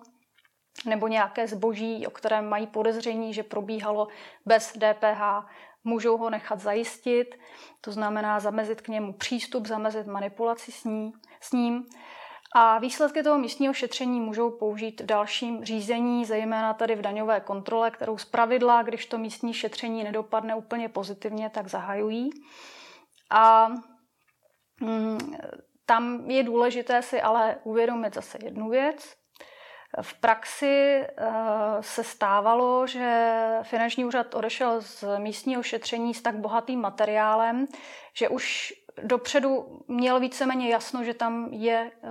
nebo 0.85 1.07
nějaké 1.07 1.47
zboží, 1.47 2.07
o 2.07 2.09
kterém 2.09 2.49
mají 2.49 2.67
podezření, 2.67 3.33
že 3.33 3.43
probíhalo 3.43 4.07
bez 4.45 4.73
DPH, 4.73 5.45
můžou 5.83 6.17
ho 6.17 6.29
nechat 6.29 6.59
zajistit, 6.59 7.35
to 7.81 7.91
znamená 7.91 8.39
zamezit 8.39 8.81
k 8.81 8.87
němu 8.87 9.13
přístup, 9.13 9.65
zamezit 9.65 10.07
manipulaci 10.07 10.71
s, 10.71 10.83
ní, 10.83 11.13
s 11.41 11.51
ním. 11.51 11.85
A 12.55 12.79
výsledky 12.79 13.23
toho 13.23 13.37
místního 13.37 13.73
šetření 13.73 14.21
můžou 14.21 14.51
použít 14.51 15.01
v 15.01 15.05
dalším 15.05 15.65
řízení, 15.65 16.25
zejména 16.25 16.73
tady 16.73 16.95
v 16.95 17.01
daňové 17.01 17.39
kontrole, 17.39 17.91
kterou 17.91 18.17
z 18.17 18.25
pravidla, 18.25 18.83
když 18.83 19.05
to 19.05 19.17
místní 19.17 19.53
šetření 19.53 20.03
nedopadne 20.03 20.55
úplně 20.55 20.89
pozitivně, 20.89 21.49
tak 21.49 21.67
zahajují. 21.67 22.29
A 23.31 23.67
mm, 24.81 25.17
tam 25.85 26.29
je 26.29 26.43
důležité 26.43 27.01
si 27.01 27.21
ale 27.21 27.57
uvědomit 27.63 28.13
zase 28.13 28.37
jednu 28.43 28.69
věc, 28.69 29.15
v 30.01 30.13
praxi 30.13 31.03
eh, 31.03 31.25
se 31.81 32.03
stávalo, 32.03 32.87
že 32.87 33.39
finanční 33.63 34.05
úřad 34.05 34.35
odešel 34.35 34.81
z 34.81 35.03
místního 35.17 35.63
šetření 35.63 36.13
s 36.13 36.21
tak 36.21 36.35
bohatým 36.35 36.81
materiálem, 36.81 37.67
že 38.13 38.29
už 38.29 38.73
dopředu 39.03 39.83
měl 39.87 40.19
víceméně 40.19 40.69
jasno, 40.69 41.03
že 41.03 41.13
tam 41.13 41.47
je 41.51 41.91
eh, 42.03 42.09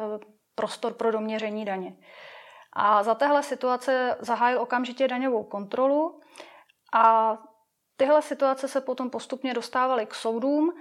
prostor 0.54 0.94
pro 0.94 1.12
doměření 1.12 1.64
daně. 1.64 1.96
A 2.72 3.02
za 3.02 3.14
téhle 3.14 3.42
situace 3.42 4.16
zahájil 4.20 4.60
okamžitě 4.60 5.08
daňovou 5.08 5.44
kontrolu 5.44 6.20
a 6.94 7.36
tyhle 7.96 8.22
situace 8.22 8.68
se 8.68 8.80
potom 8.80 9.10
postupně 9.10 9.54
dostávaly 9.54 10.06
k 10.06 10.14
soudům 10.14 10.72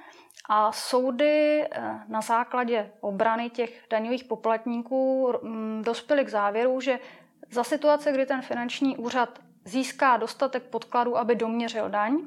a 0.49 0.71
soudy 0.71 1.63
eh, 1.71 1.99
na 2.07 2.21
základě 2.21 2.91
obrany 3.01 3.49
těch 3.49 3.83
daňových 3.89 4.23
poplatníků 4.23 5.33
mm, 5.41 5.81
dospěly 5.85 6.25
k 6.25 6.29
závěru, 6.29 6.81
že 6.81 6.99
za 7.51 7.63
situace, 7.63 8.11
kdy 8.11 8.25
ten 8.25 8.41
finanční 8.41 8.97
úřad 8.97 9.39
získá 9.65 10.17
dostatek 10.17 10.63
podkladů, 10.63 11.17
aby 11.17 11.35
doměřil 11.35 11.89
daň, 11.89 12.17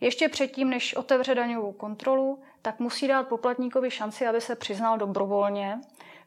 ještě 0.00 0.28
předtím, 0.28 0.70
než 0.70 0.94
otevře 0.94 1.34
daňovou 1.34 1.72
kontrolu, 1.72 2.42
tak 2.62 2.80
musí 2.80 3.08
dát 3.08 3.28
poplatníkovi 3.28 3.90
šanci, 3.90 4.26
aby 4.26 4.40
se 4.40 4.56
přiznal 4.56 4.98
dobrovolně, 4.98 5.80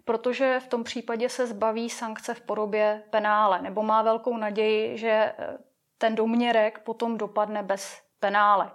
protože 0.06 0.60
v 0.60 0.68
tom 0.68 0.84
případě 0.84 1.30
se 1.30 1.48
zbaví 1.48 1.90
sankce 1.90 2.34
v 2.34 2.42
podobě 2.42 3.04
penále, 3.10 3.62
nebo 3.62 3.84
má 3.84 4.02
velkou 4.02 4.38
naději, 4.38 4.98
že 4.98 5.34
eh, 5.38 5.58
ten 5.98 6.16
doměrek 6.16 6.80
potom 6.80 7.18
dopadne 7.18 7.64
bez 7.64 8.02
penále 8.20 8.72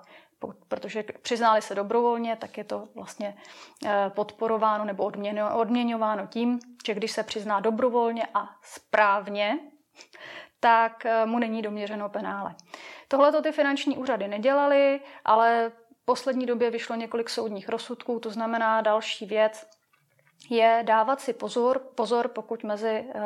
protože 0.69 1.05
přiznali 1.23 1.63
se 1.63 1.75
dobrovolně, 1.75 2.37
tak 2.37 2.59
je 2.59 2.65
to 2.65 2.89
vlastně 2.95 3.37
eh, 3.87 4.11
podporováno 4.15 4.85
nebo 4.85 5.13
odměňováno 5.55 6.27
tím, 6.27 6.59
že 6.87 6.95
když 6.95 7.13
se 7.13 7.23
přizná 7.23 7.61
dobrovolně 7.61 8.27
a 8.35 8.49
správně, 8.63 9.59
tak 10.61 11.07
eh, 11.07 11.27
mu 11.27 11.39
není 11.39 11.63
doměřeno 11.63 12.09
penále. 12.09 12.55
Tohle 13.09 13.33
to 13.33 13.43
ty 13.43 13.53
finanční 13.53 13.99
úřady 13.99 14.29
nedělaly, 14.29 15.01
ale 15.25 15.73
v 16.03 16.05
poslední 16.05 16.47
době 16.47 16.71
vyšlo 16.71 16.97
několik 16.97 17.31
soudních 17.31 17.69
rozsudků, 17.69 18.21
to 18.21 18.31
znamená 18.31 18.81
další 18.81 19.27
věc, 19.27 19.67
je 20.49 20.83
dávat 20.87 21.21
si 21.21 21.33
pozor, 21.33 21.79
pozor 21.79 22.29
pokud 22.29 22.65
mezi 22.65 23.05
uh, 23.15 23.23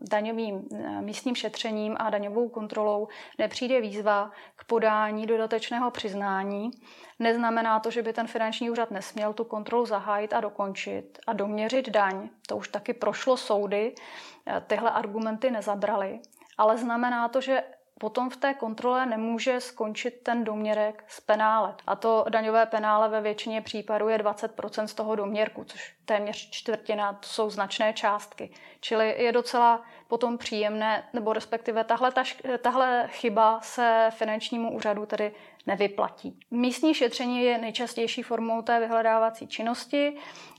daňovým 0.00 0.54
uh, 0.54 1.02
místním 1.02 1.34
šetřením 1.34 1.96
a 1.98 2.10
daňovou 2.10 2.48
kontrolou 2.48 3.08
nepřijde 3.38 3.80
výzva 3.80 4.30
k 4.56 4.64
podání 4.64 5.26
dodatečného 5.26 5.90
přiznání. 5.90 6.70
Neznamená 7.18 7.80
to, 7.80 7.90
že 7.90 8.02
by 8.02 8.12
ten 8.12 8.26
finanční 8.26 8.70
úřad 8.70 8.90
nesměl 8.90 9.32
tu 9.32 9.44
kontrolu 9.44 9.86
zahájit 9.86 10.32
a 10.32 10.40
dokončit 10.40 11.18
a 11.26 11.32
doměřit 11.32 11.88
daň. 11.88 12.28
To 12.48 12.56
už 12.56 12.68
taky 12.68 12.92
prošlo 12.92 13.36
soudy, 13.36 13.94
uh, 13.94 14.60
tyhle 14.66 14.90
argumenty 14.90 15.50
nezabrali. 15.50 16.20
Ale 16.58 16.78
znamená 16.78 17.28
to, 17.28 17.40
že 17.40 17.62
potom 18.00 18.30
v 18.30 18.36
té 18.36 18.54
kontrole 18.54 19.06
nemůže 19.06 19.60
skončit 19.60 20.10
ten 20.22 20.44
doměrek 20.44 21.04
z 21.08 21.20
penále. 21.20 21.74
A 21.86 21.96
to 21.96 22.24
daňové 22.28 22.66
penále 22.66 23.08
ve 23.08 23.20
většině 23.20 23.60
případů 23.62 24.08
je 24.08 24.18
20% 24.18 24.84
z 24.84 24.94
toho 24.94 25.16
doměrku, 25.16 25.64
což 25.64 25.94
téměř 26.04 26.50
čtvrtina, 26.50 27.12
to 27.12 27.28
jsou 27.28 27.50
značné 27.50 27.92
částky. 27.92 28.50
Čili 28.80 29.22
je 29.22 29.32
docela 29.32 29.82
potom 30.08 30.38
příjemné, 30.38 31.04
nebo 31.12 31.32
respektive 31.32 31.84
tahle, 31.84 32.12
ta, 32.12 32.22
tahle 32.62 33.08
chyba 33.08 33.60
se 33.60 34.08
finančnímu 34.10 34.74
úřadu 34.74 35.06
tedy 35.06 35.32
nevyplatí. 35.66 36.40
Místní 36.50 36.94
šetření 36.94 37.42
je 37.42 37.58
nejčastější 37.58 38.22
formou 38.22 38.62
té 38.62 38.80
vyhledávací 38.80 39.46
činnosti 39.46 40.16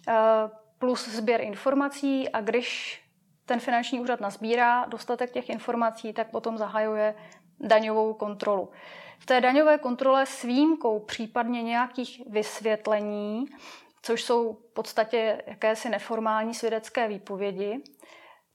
eh, 0.07 0.13
plus 0.79 1.07
sběr 1.07 1.41
informací 1.41 2.29
a 2.29 2.41
když 2.41 3.01
ten 3.47 3.59
finanční 3.59 3.99
úřad 3.99 4.21
nazbírá 4.21 4.85
dostatek 4.85 5.31
těch 5.31 5.49
informací, 5.49 6.13
tak 6.13 6.31
potom 6.31 6.57
zahajuje 6.57 7.15
daňovou 7.59 8.13
kontrolu. 8.13 8.69
V 9.19 9.25
té 9.25 9.41
daňové 9.41 9.77
kontrole 9.77 10.25
s 10.25 10.43
výjimkou 10.43 10.99
případně 10.99 11.63
nějakých 11.63 12.21
vysvětlení, 12.29 13.45
což 14.01 14.23
jsou 14.23 14.53
v 14.53 14.73
podstatě 14.73 15.43
jakési 15.47 15.89
neformální 15.89 16.53
svědecké 16.53 17.07
výpovědi, 17.07 17.81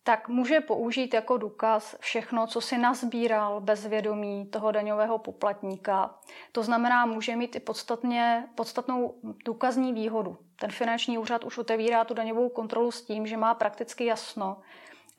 tak 0.05 0.29
může 0.29 0.61
použít 0.61 1.15
jako 1.15 1.37
důkaz 1.37 1.97
všechno, 2.01 2.47
co 2.47 2.61
si 2.61 2.79
nazbíral 2.79 3.61
bez 3.61 3.87
vědomí 3.87 4.47
toho 4.47 4.73
daňového 4.73 5.19
poplatníka. 5.19 6.15
To 6.53 6.63
znamená, 6.63 7.07
může 7.07 7.37
mít 7.37 7.57
i 7.57 7.61
podstatně, 7.61 8.49
podstatnou 8.55 9.15
důkazní 9.45 9.93
výhodu. 9.93 10.39
Ten 10.61 10.71
finanční 10.71 11.19
úřad 11.19 11.45
už 11.45 11.59
otevírá 11.59 12.05
tu 12.05 12.15
daňovou 12.15 12.49
kontrolu 12.49 12.91
s 12.91 13.03
tím, 13.03 13.27
že 13.27 13.37
má 13.37 13.55
prakticky 13.55 14.05
jasno, 14.05 14.57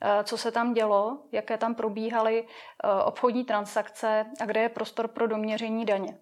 eh, 0.00 0.24
co 0.24 0.38
se 0.38 0.50
tam 0.52 0.74
dělo, 0.74 1.18
jaké 1.32 1.58
tam 1.58 1.74
probíhaly 1.74 2.44
eh, 2.44 3.02
obchodní 3.02 3.44
transakce 3.44 4.26
a 4.40 4.46
kde 4.46 4.60
je 4.60 4.68
prostor 4.68 5.08
pro 5.08 5.26
doměření 5.26 5.84
daně. 5.84 6.18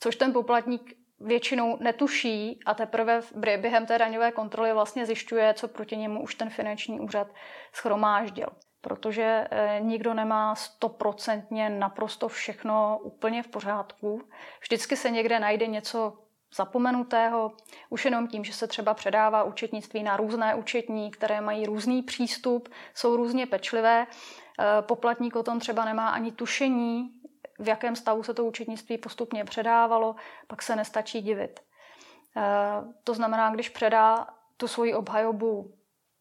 Což 0.00 0.16
ten 0.16 0.32
poplatník 0.32 0.97
většinou 1.20 1.76
netuší 1.80 2.60
a 2.66 2.74
teprve 2.74 3.20
během 3.56 3.86
té 3.86 3.98
daňové 3.98 4.32
kontroly 4.32 4.72
vlastně 4.72 5.06
zjišťuje, 5.06 5.54
co 5.54 5.68
proti 5.68 5.96
němu 5.96 6.22
už 6.22 6.34
ten 6.34 6.50
finanční 6.50 7.00
úřad 7.00 7.28
schromáždil. 7.72 8.48
protože 8.80 9.46
eh, 9.50 9.80
nikdo 9.82 10.14
nemá 10.14 10.54
stoprocentně 10.54 11.70
naprosto 11.70 12.28
všechno 12.28 12.98
úplně 13.02 13.42
v 13.42 13.48
pořádku. 13.48 14.22
Vždycky 14.60 14.96
se 14.96 15.10
někde 15.10 15.40
najde 15.40 15.66
něco 15.66 16.18
zapomenutého, 16.56 17.52
už 17.90 18.04
jenom 18.04 18.28
tím, 18.28 18.44
že 18.44 18.52
se 18.52 18.66
třeba 18.66 18.94
předává 18.94 19.42
účetnictví 19.42 20.02
na 20.02 20.16
různé 20.16 20.54
účetní, 20.54 21.10
které 21.10 21.40
mají 21.40 21.66
různý 21.66 22.02
přístup, 22.02 22.68
jsou 22.94 23.16
různě 23.16 23.46
pečlivé. 23.46 24.06
Eh, 24.60 24.82
poplatník 24.82 25.36
o 25.36 25.42
tom 25.42 25.60
třeba 25.60 25.84
nemá 25.84 26.08
ani 26.08 26.32
tušení, 26.32 27.10
v 27.58 27.68
jakém 27.68 27.96
stavu 27.96 28.22
se 28.22 28.34
to 28.34 28.44
účetnictví 28.44 28.98
postupně 28.98 29.44
předávalo, 29.44 30.16
pak 30.46 30.62
se 30.62 30.76
nestačí 30.76 31.20
divit. 31.22 31.60
Eh, 32.36 32.42
to 33.04 33.14
znamená, 33.14 33.50
když 33.50 33.68
předá 33.68 34.26
tu 34.56 34.68
svoji 34.68 34.94
obhajobu 34.94 35.74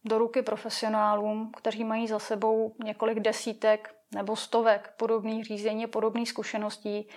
do 0.05 0.17
ruky 0.17 0.41
profesionálům, 0.41 1.51
kteří 1.57 1.83
mají 1.83 2.07
za 2.07 2.19
sebou 2.19 2.75
několik 2.83 3.19
desítek 3.19 3.95
nebo 4.15 4.35
stovek 4.35 4.93
podobných 4.97 5.45
řízení, 5.45 5.87
podobných 5.87 6.29
zkušeností, 6.29 7.09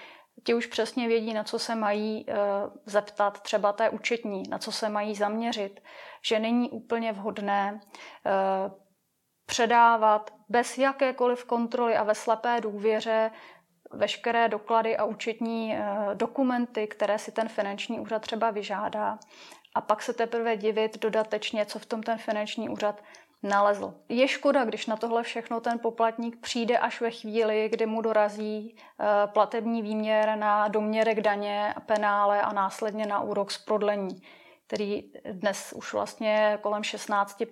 ti 0.44 0.54
už 0.54 0.66
přesně 0.66 1.08
vědí, 1.08 1.34
na 1.34 1.44
co 1.44 1.58
se 1.58 1.74
mají 1.74 2.26
e, 2.28 2.34
zeptat, 2.86 3.40
třeba 3.40 3.72
té 3.72 3.90
účetní, 3.90 4.42
na 4.48 4.58
co 4.58 4.72
se 4.72 4.88
mají 4.88 5.14
zaměřit, 5.14 5.80
že 6.24 6.38
není 6.38 6.70
úplně 6.70 7.12
vhodné 7.12 7.80
e, 7.80 8.30
předávat 9.46 10.30
bez 10.48 10.78
jakékoliv 10.78 11.44
kontroly 11.44 11.96
a 11.96 12.04
ve 12.04 12.14
slepé 12.14 12.60
důvěře 12.60 13.30
veškeré 13.92 14.48
doklady 14.48 14.96
a 14.96 15.04
účetní 15.04 15.74
e, 15.74 15.84
dokumenty, 16.14 16.86
které 16.86 17.18
si 17.18 17.32
ten 17.32 17.48
finanční 17.48 18.00
úřad 18.00 18.22
třeba 18.22 18.50
vyžádá. 18.50 19.18
A 19.74 19.80
pak 19.80 20.02
se 20.02 20.12
teprve 20.12 20.56
divit 20.56 20.98
dodatečně, 20.98 21.66
co 21.66 21.78
v 21.78 21.86
tom 21.86 22.02
ten 22.02 22.18
finanční 22.18 22.68
úřad 22.68 23.02
nalezl. 23.42 23.94
Je 24.08 24.28
škoda, 24.28 24.64
když 24.64 24.86
na 24.86 24.96
tohle 24.96 25.22
všechno 25.22 25.60
ten 25.60 25.78
poplatník 25.78 26.36
přijde 26.40 26.78
až 26.78 27.00
ve 27.00 27.10
chvíli, 27.10 27.68
kdy 27.68 27.86
mu 27.86 28.00
dorazí 28.00 28.76
eh, 28.76 29.04
platební 29.26 29.82
výměr 29.82 30.36
na 30.38 30.68
doměrek 30.68 31.20
daně, 31.20 31.74
penále 31.86 32.42
a 32.42 32.52
následně 32.52 33.06
na 33.06 33.20
úrok 33.20 33.50
z 33.50 33.58
prodlení, 33.58 34.22
který 34.66 35.12
dnes 35.32 35.72
už 35.76 35.92
vlastně 35.92 36.58
kolem 36.62 36.82
16 36.82 37.42
eh, 37.42 37.46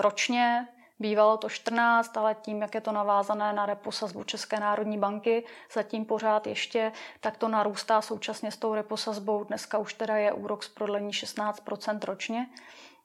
ročně 0.00 0.68
Bývalo 1.00 1.36
to 1.36 1.48
14, 1.48 2.16
ale 2.16 2.34
tím, 2.34 2.62
jak 2.62 2.74
je 2.74 2.80
to 2.80 2.92
navázané 2.92 3.52
na 3.52 3.66
reposazbu 3.66 4.24
České 4.24 4.60
národní 4.60 4.98
banky, 4.98 5.44
zatím 5.72 6.04
pořád 6.04 6.46
ještě, 6.46 6.92
tak 7.20 7.36
to 7.36 7.48
narůstá 7.48 8.00
současně 8.00 8.50
s 8.50 8.56
tou 8.56 8.74
reposazbou. 8.74 9.44
Dneska 9.44 9.78
už 9.78 9.94
teda 9.94 10.16
je 10.16 10.32
úrok 10.32 10.62
z 10.62 10.68
prodlení 10.68 11.10
16% 11.10 11.98
ročně. 12.04 12.46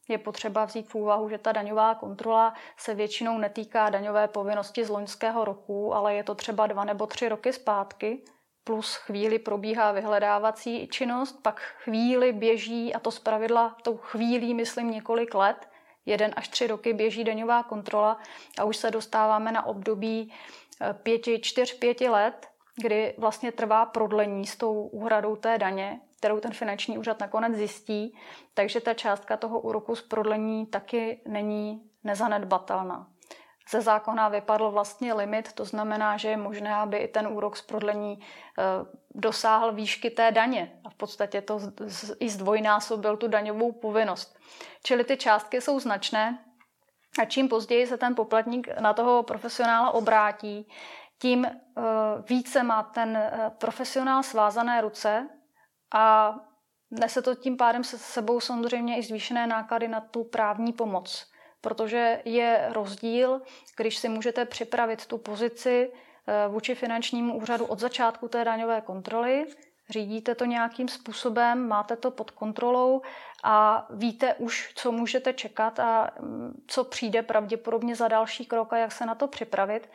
Je 0.08 0.18
potřeba 0.18 0.66
vzít 0.66 0.90
v 0.90 0.96
úvahu, 0.96 1.30
že 1.30 1.38
ta 1.38 1.52
daňová 1.52 1.96
kontrola 1.96 2.54
se 2.78 2.94
většinou 2.94 3.38
netýká 3.38 3.90
daňové 3.90 4.28
povinnosti 4.28 4.86
z 4.86 4.90
loňského 4.90 5.46
roku, 5.46 5.96
ale 5.96 6.16
je 6.16 6.24
to 6.24 6.36
třeba 6.36 6.68
dva 6.68 6.84
nebo 6.84 7.08
tři 7.08 7.30
roky 7.30 7.54
zpátky, 7.54 8.22
plus 8.64 8.96
chvíli 8.96 9.40
probíhá 9.40 9.92
vyhledávací 9.92 10.88
činnost, 10.88 11.40
pak 11.44 11.60
chvíli 11.60 12.34
běží, 12.34 12.96
a 12.96 13.00
to 13.00 13.12
zpravidla 13.12 13.76
tou 13.82 13.98
chvílí, 13.98 14.54
myslím, 14.54 14.92
několik 14.92 15.34
let, 15.36 15.68
jeden 16.06 16.34
až 16.36 16.48
tři 16.48 16.68
roky 16.68 16.94
běží 16.94 17.24
daňová 17.24 17.64
kontrola 17.64 18.18
a 18.60 18.64
už 18.64 18.78
se 18.78 18.92
dostáváme 18.92 19.52
na 19.52 19.66
období 19.66 20.34
eh, 20.82 20.94
pěti, 20.94 21.40
čtyř, 21.40 21.80
pěti 21.80 22.10
let, 22.10 22.48
kdy 22.84 23.16
vlastně 23.18 23.52
trvá 23.52 23.86
prodlení 23.86 24.48
s 24.48 24.56
tou 24.56 24.74
úhradou 24.88 25.36
té 25.36 25.58
daně 25.58 26.00
kterou 26.26 26.40
ten 26.40 26.54
finanční 26.54 26.98
úřad 26.98 27.20
nakonec 27.20 27.56
zjistí, 27.56 28.18
takže 28.54 28.82
ta 28.82 28.94
částka 28.94 29.38
toho 29.38 29.60
úroku 29.60 29.96
z 29.96 30.02
prodlení 30.02 30.66
taky 30.66 31.22
není 31.28 31.90
nezanedbatelná. 32.04 33.08
Ze 33.70 33.82
zákona 33.82 34.30
vypadl 34.30 34.72
vlastně 34.72 35.14
limit, 35.14 35.54
to 35.54 35.66
znamená, 35.66 36.18
že 36.18 36.30
je 36.30 36.38
možné, 36.38 36.76
aby 36.76 36.98
i 36.98 37.08
ten 37.08 37.28
úrok 37.28 37.58
z 37.58 37.62
prodlení 37.62 38.20
eh, 38.20 38.64
dosáhl 39.16 39.72
výšky 39.72 40.10
té 40.10 40.32
daně. 40.32 40.80
A 40.86 40.90
v 40.90 40.96
podstatě 40.96 41.42
to 41.42 41.60
i 42.20 42.30
zdvojnásobil 42.30 43.18
tu 43.18 43.28
daňovou 43.28 43.72
povinnost. 43.72 44.38
Čili 44.84 45.04
ty 45.04 45.18
částky 45.18 45.62
jsou 45.62 45.80
značné. 45.80 46.46
A 47.20 47.26
čím 47.26 47.50
později 47.50 47.88
se 47.88 47.98
ten 47.98 48.16
poplatník 48.16 48.68
na 48.80 48.94
toho 48.94 49.24
profesionála 49.24 49.92
obrátí, 49.92 50.68
tím 51.22 51.46
eh, 51.46 51.52
více 52.30 52.64
má 52.64 52.84
ten 52.84 53.18
eh, 53.18 53.52
profesionál 53.58 54.24
svázané 54.24 54.82
ruce 54.82 55.30
a 55.94 56.36
nese 56.92 57.22
to 57.22 57.36
tím 57.36 57.58
pádem 57.58 57.84
se 57.84 57.98
sebou 57.98 58.40
samozřejmě 58.40 58.98
i 58.98 59.04
zvýšené 59.04 59.48
náklady 59.48 59.88
na 59.88 60.02
tu 60.02 60.24
právní 60.24 60.74
pomoc, 60.74 61.32
protože 61.66 62.22
je 62.26 62.70
rozdíl, 62.74 63.42
když 63.78 63.98
si 63.98 64.10
můžete 64.10 64.46
připravit 64.46 65.06
tu 65.06 65.18
pozici 65.18 65.92
eh, 66.28 66.48
vůči 66.48 66.76
finančnímu 66.76 67.38
úřadu 67.38 67.66
od 67.66 67.80
začátku 67.80 68.28
té 68.28 68.46
daňové 68.46 68.82
kontroly, 68.82 69.46
řídíte 69.90 70.36
to 70.36 70.46
nějakým 70.46 70.88
způsobem, 70.88 71.68
máte 71.68 71.96
to 71.96 72.12
pod 72.12 72.32
kontrolou 72.32 73.02
a 73.44 73.88
víte 73.90 74.34
už, 74.34 74.72
co 74.76 74.92
můžete 74.92 75.34
čekat 75.34 75.80
a 75.80 76.12
mm, 76.20 76.64
co 76.68 76.84
přijde 76.84 77.22
pravděpodobně 77.22 77.96
za 77.96 78.08
další 78.08 78.46
krok 78.46 78.74
a 78.74 78.78
jak 78.78 78.92
se 78.92 79.06
na 79.06 79.16
to 79.16 79.28
připravit. 79.28 79.90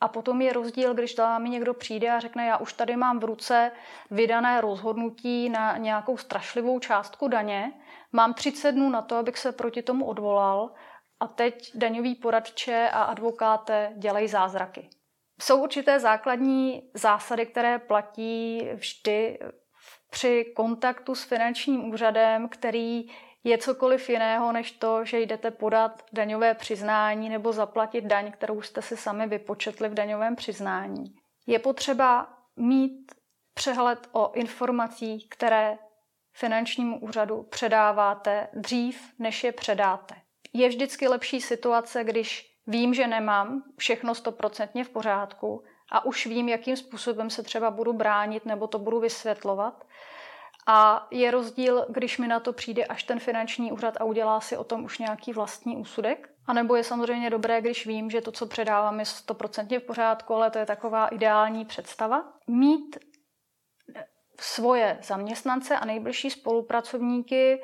A 0.00 0.08
potom 0.08 0.40
je 0.42 0.52
rozdíl, 0.52 0.94
když 0.94 1.14
tam 1.14 1.42
mi 1.42 1.48
někdo 1.48 1.74
přijde 1.74 2.10
a 2.10 2.20
řekne, 2.20 2.46
já 2.46 2.56
už 2.56 2.72
tady 2.72 2.96
mám 2.96 3.18
v 3.18 3.24
ruce 3.24 3.72
vydané 4.10 4.60
rozhodnutí 4.60 5.48
na 5.48 5.76
nějakou 5.76 6.16
strašlivou 6.16 6.78
částku 6.78 7.28
daně, 7.28 7.72
mám 8.12 8.34
30 8.34 8.72
dnů 8.72 8.90
na 8.90 9.02
to, 9.02 9.16
abych 9.16 9.38
se 9.38 9.52
proti 9.52 9.82
tomu 9.82 10.04
odvolal 10.04 10.70
a 11.20 11.26
teď 11.26 11.70
daňový 11.74 12.14
poradče 12.14 12.90
a 12.92 13.02
advokáte 13.02 13.92
dělají 13.96 14.28
zázraky. 14.28 14.88
Jsou 15.40 15.62
určité 15.62 16.00
základní 16.00 16.90
zásady, 16.94 17.46
které 17.46 17.78
platí 17.78 18.68
vždy 18.74 19.38
při 20.10 20.52
kontaktu 20.56 21.14
s 21.14 21.24
finančním 21.24 21.88
úřadem, 21.88 22.48
který 22.48 23.10
je 23.44 23.58
cokoliv 23.58 24.08
jiného, 24.08 24.52
než 24.52 24.72
to, 24.72 25.04
že 25.04 25.20
jdete 25.20 25.50
podat 25.50 26.02
daňové 26.12 26.54
přiznání 26.54 27.28
nebo 27.28 27.52
zaplatit 27.52 28.04
daň, 28.04 28.32
kterou 28.32 28.62
jste 28.62 28.82
si 28.82 28.96
sami 28.96 29.26
vypočetli 29.26 29.88
v 29.88 29.94
daňovém 29.94 30.36
přiznání. 30.36 31.14
Je 31.46 31.58
potřeba 31.58 32.38
mít 32.56 33.12
přehled 33.54 34.08
o 34.12 34.32
informacích, 34.32 35.28
které 35.28 35.78
finančnímu 36.32 37.00
úřadu 37.00 37.42
předáváte 37.42 38.48
dřív, 38.52 39.12
než 39.18 39.44
je 39.44 39.52
předáte. 39.52 40.14
Je 40.52 40.68
vždycky 40.68 41.08
lepší 41.08 41.40
situace, 41.40 42.04
když 42.04 42.56
vím, 42.66 42.94
že 42.94 43.06
nemám 43.06 43.62
všechno 43.76 44.14
stoprocentně 44.14 44.84
v 44.84 44.88
pořádku 44.88 45.64
a 45.92 46.04
už 46.04 46.26
vím, 46.26 46.48
jakým 46.48 46.76
způsobem 46.76 47.30
se 47.30 47.42
třeba 47.42 47.70
budu 47.70 47.92
bránit 47.92 48.46
nebo 48.46 48.66
to 48.66 48.78
budu 48.78 49.00
vysvětlovat, 49.00 49.84
a 50.66 51.06
je 51.10 51.30
rozdíl, 51.30 51.86
když 51.88 52.18
mi 52.18 52.28
na 52.28 52.40
to 52.40 52.52
přijde 52.52 52.84
až 52.84 53.02
ten 53.02 53.20
finanční 53.20 53.72
úřad 53.72 53.96
a 54.00 54.04
udělá 54.04 54.40
si 54.40 54.56
o 54.56 54.64
tom 54.64 54.84
už 54.84 54.98
nějaký 54.98 55.32
vlastní 55.32 55.76
úsudek. 55.76 56.30
A 56.46 56.52
nebo 56.52 56.76
je 56.76 56.84
samozřejmě 56.84 57.30
dobré, 57.30 57.60
když 57.60 57.86
vím, 57.86 58.10
že 58.10 58.20
to, 58.20 58.32
co 58.32 58.46
předávám, 58.46 59.00
je 59.00 59.06
stoprocentně 59.06 59.80
v 59.80 59.82
pořádku, 59.82 60.34
ale 60.34 60.50
to 60.50 60.58
je 60.58 60.66
taková 60.66 61.06
ideální 61.08 61.64
představa. 61.64 62.32
Mít 62.46 62.98
svoje 64.40 64.98
zaměstnance 65.02 65.76
a 65.76 65.84
nejbližší 65.84 66.30
spolupracovníky 66.30 67.62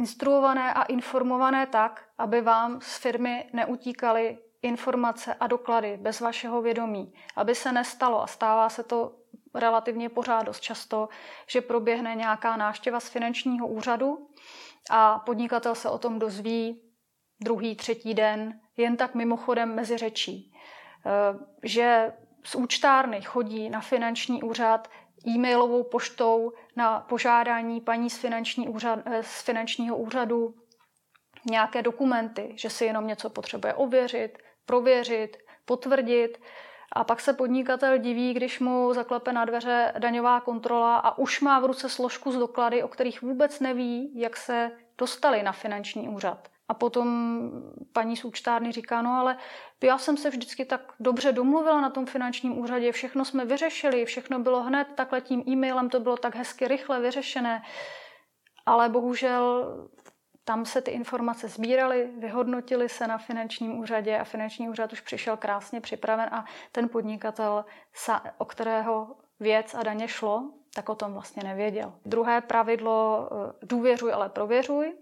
instruované 0.00 0.74
a 0.74 0.82
informované 0.82 1.66
tak, 1.66 2.04
aby 2.18 2.40
vám 2.40 2.80
z 2.80 2.98
firmy 2.98 3.50
neutíkaly 3.52 4.38
informace 4.62 5.34
a 5.34 5.46
doklady 5.46 5.98
bez 6.00 6.20
vašeho 6.20 6.62
vědomí, 6.62 7.12
aby 7.36 7.54
se 7.54 7.72
nestalo 7.72 8.22
a 8.22 8.26
stává 8.26 8.68
se 8.68 8.82
to 8.82 9.12
relativně 9.54 10.08
pořád 10.08 10.42
dost 10.42 10.60
často, 10.60 11.08
že 11.46 11.60
proběhne 11.60 12.14
nějaká 12.14 12.56
návštěva 12.56 13.00
z 13.00 13.08
finančního 13.08 13.68
úřadu 13.68 14.28
a 14.90 15.18
podnikatel 15.18 15.74
se 15.74 15.90
o 15.90 15.98
tom 15.98 16.18
dozví 16.18 16.82
druhý, 17.40 17.76
třetí 17.76 18.14
den, 18.14 18.60
jen 18.76 18.96
tak 18.96 19.14
mimochodem 19.14 19.74
mezi 19.74 19.96
řečí. 19.96 20.52
Eh, 21.06 21.38
že 21.62 22.12
z 22.44 22.54
účtárny 22.54 23.22
chodí 23.22 23.70
na 23.70 23.80
finanční 23.80 24.42
úřad 24.42 24.88
e-mailovou 25.26 25.82
poštou 25.82 26.52
na 26.76 27.00
požádání 27.00 27.80
paní 27.80 28.10
z, 28.10 28.18
finanční 28.18 28.68
úřad, 28.68 28.98
eh, 29.04 29.22
z 29.22 29.42
finančního 29.42 29.96
úřadu 29.96 30.54
nějaké 31.50 31.82
dokumenty, 31.82 32.52
že 32.54 32.70
si 32.70 32.84
jenom 32.84 33.06
něco 33.06 33.30
potřebuje 33.30 33.74
ověřit, 33.74 34.38
prověřit, 34.66 35.36
potvrdit 35.64 36.40
a 36.92 37.04
pak 37.04 37.20
se 37.20 37.32
podnikatel 37.32 37.98
diví, 37.98 38.34
když 38.34 38.60
mu 38.60 38.94
zaklepe 38.94 39.32
na 39.32 39.44
dveře 39.44 39.92
daňová 39.98 40.40
kontrola 40.40 40.96
a 40.96 41.18
už 41.18 41.40
má 41.40 41.60
v 41.60 41.64
ruce 41.64 41.88
složku 41.88 42.32
z 42.32 42.36
doklady, 42.36 42.82
o 42.82 42.88
kterých 42.88 43.22
vůbec 43.22 43.60
neví, 43.60 44.20
jak 44.20 44.36
se 44.36 44.70
dostali 44.98 45.42
na 45.42 45.52
finanční 45.52 46.08
úřad. 46.08 46.48
A 46.70 46.74
potom 46.74 47.40
paní 47.92 48.16
z 48.16 48.24
účtárny 48.24 48.72
říká, 48.72 49.02
no 49.02 49.10
ale 49.10 49.36
já 49.82 49.98
jsem 49.98 50.16
se 50.16 50.30
vždycky 50.30 50.64
tak 50.64 50.92
dobře 51.00 51.32
domluvila 51.32 51.80
na 51.80 51.90
tom 51.90 52.06
finančním 52.06 52.58
úřadě, 52.58 52.92
všechno 52.92 53.24
jsme 53.24 53.44
vyřešili, 53.44 54.04
všechno 54.04 54.38
bylo 54.38 54.62
hned 54.62 54.88
takhle 54.94 55.20
tím 55.20 55.42
e-mailem, 55.48 55.90
to 55.90 56.00
bylo 56.00 56.16
tak 56.16 56.34
hezky 56.34 56.68
rychle 56.68 57.00
vyřešené. 57.00 57.62
Ale 58.66 58.88
bohužel 58.88 59.66
tam 60.44 60.64
se 60.64 60.82
ty 60.82 60.90
informace 60.90 61.48
sbíraly, 61.48 62.10
vyhodnotily 62.18 62.88
se 62.88 63.06
na 63.06 63.18
finančním 63.18 63.78
úřadě 63.78 64.18
a 64.18 64.24
finanční 64.24 64.68
úřad 64.68 64.92
už 64.92 65.00
přišel 65.00 65.36
krásně 65.36 65.80
připraven 65.80 66.28
a 66.32 66.44
ten 66.72 66.88
podnikatel, 66.88 67.64
o 68.38 68.44
kterého 68.44 69.16
věc 69.40 69.74
a 69.74 69.82
daně 69.82 70.08
šlo, 70.08 70.50
tak 70.74 70.88
o 70.88 70.94
tom 70.94 71.12
vlastně 71.12 71.42
nevěděl. 71.42 71.92
Druhé 72.04 72.40
pravidlo, 72.40 73.28
eh, 73.32 73.66
důvěřuj, 73.66 74.12
ale 74.12 74.28
prověřuj. 74.28 74.92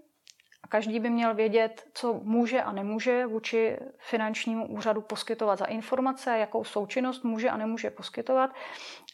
Každý 0.68 1.00
by 1.00 1.10
měl 1.10 1.34
vědět, 1.34 1.86
co 1.94 2.20
může 2.22 2.62
a 2.62 2.72
nemůže 2.72 3.26
vůči 3.26 3.78
finančnímu 3.98 4.66
úřadu 4.66 5.00
poskytovat 5.00 5.58
za 5.58 5.64
informace, 5.64 6.38
jakou 6.38 6.64
součinnost 6.64 7.24
může 7.24 7.50
a 7.50 7.56
nemůže 7.56 7.90
poskytovat 7.90 8.50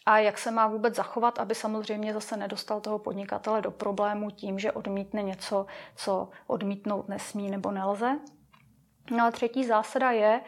a 0.06 0.18
jak 0.18 0.38
se 0.38 0.50
má 0.50 0.66
vůbec 0.66 0.94
zachovat, 0.94 1.38
aby 1.38 1.54
samozřejmě 1.54 2.12
zase 2.12 2.36
nedostal 2.36 2.80
toho 2.80 2.98
podnikatele 2.98 3.62
do 3.62 3.70
problému 3.70 4.30
tím, 4.30 4.58
že 4.58 4.72
odmítne 4.72 5.22
něco, 5.22 5.66
co 5.96 6.28
odmítnout 6.46 7.08
nesmí 7.08 7.50
nebo 7.50 7.70
nelze. 7.70 8.18
No 9.10 9.24
a 9.24 9.30
třetí 9.30 9.64
zásada 9.64 10.10
je, 10.10 10.40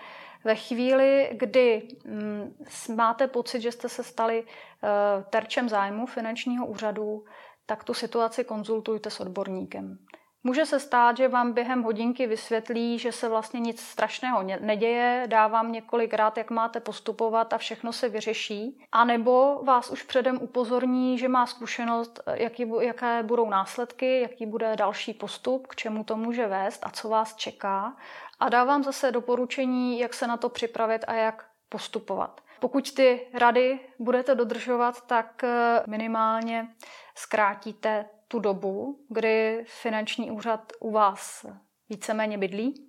ve 0.45 0.55
chvíli, 0.55 1.31
kdy 1.33 1.89
mm, 2.05 2.55
máte 2.97 3.27
pocit, 3.27 3.61
že 3.61 3.73
jste 3.73 3.89
se 3.89 4.05
stali 4.05 4.45
eh, 4.45 5.25
terčem 5.31 5.69
zájmu 5.69 6.07
finančního 6.07 6.67
úřadu, 6.67 7.25
tak 7.67 7.85
tu 7.85 7.95
situaci 7.95 8.45
konzultujte 8.45 9.11
s 9.11 9.21
odborníkem. 9.21 9.99
Může 10.47 10.67
se 10.67 10.81
stát, 10.81 11.17
že 11.17 11.29
vám 11.29 11.53
během 11.53 11.83
hodinky 11.83 12.27
vysvětlí, 12.27 12.99
že 12.99 13.13
se 13.13 13.29
vlastně 13.29 13.61
nic 13.61 13.81
strašného 13.81 14.43
neděje, 14.61 15.25
dá 15.27 15.47
vám 15.47 15.73
několikrát, 15.73 16.39
jak 16.39 16.51
máte 16.51 16.81
postupovat 16.81 17.53
a 17.53 17.59
všechno 17.59 17.93
se 17.93 18.09
vyřeší. 18.09 18.81
A 18.93 19.05
nebo 19.05 19.61
vás 19.65 19.91
už 19.91 20.03
předem 20.03 20.39
upozorní, 20.43 21.19
že 21.19 21.29
má 21.29 21.47
zkušenost, 21.47 22.21
jaký, 22.35 22.73
jaké 22.81 23.23
budou 23.23 23.51
následky, 23.51 24.21
jaký 24.21 24.47
bude 24.47 24.77
další 24.77 25.15
postup, 25.15 25.67
k 25.67 25.77
čemu 25.77 26.05
to 26.05 26.17
může 26.17 26.47
vést 26.47 26.87
a 26.87 26.91
co 26.91 27.09
vás 27.09 27.37
čeká. 27.37 27.97
A 28.41 28.49
dá 28.49 28.65
vám 28.65 28.85
zase 28.85 29.13
doporučení, 29.13 29.99
jak 29.99 30.15
se 30.15 30.27
na 30.27 30.37
to 30.37 30.49
připravit 30.49 31.05
a 31.09 31.15
jak 31.15 31.47
postupovat. 31.69 32.41
Pokud 32.61 32.95
ty 32.95 33.27
rady 33.35 33.81
budete 33.99 34.35
dodržovat, 34.35 35.07
tak 35.07 35.45
eh, 35.45 35.83
minimálně 35.87 36.69
zkrátíte 37.15 38.07
tu 38.29 38.39
dobu, 38.39 39.05
kdy 39.09 39.65
finanční 39.67 40.31
úřad 40.31 40.73
u 40.81 40.91
vás 40.91 41.47
víceméně 41.89 42.39
bydlí, 42.39 42.87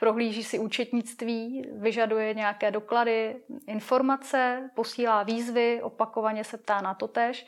prohlíží 0.00 0.44
si 0.44 0.58
účetnictví, 0.58 1.62
vyžaduje 1.72 2.34
nějaké 2.34 2.70
doklady, 2.70 3.36
informace, 3.66 4.70
posílá 4.74 5.22
výzvy, 5.22 5.82
opakovaně 5.82 6.44
se 6.44 6.58
ptá 6.58 6.80
na 6.80 6.94
to 6.94 7.08
tež, 7.08 7.46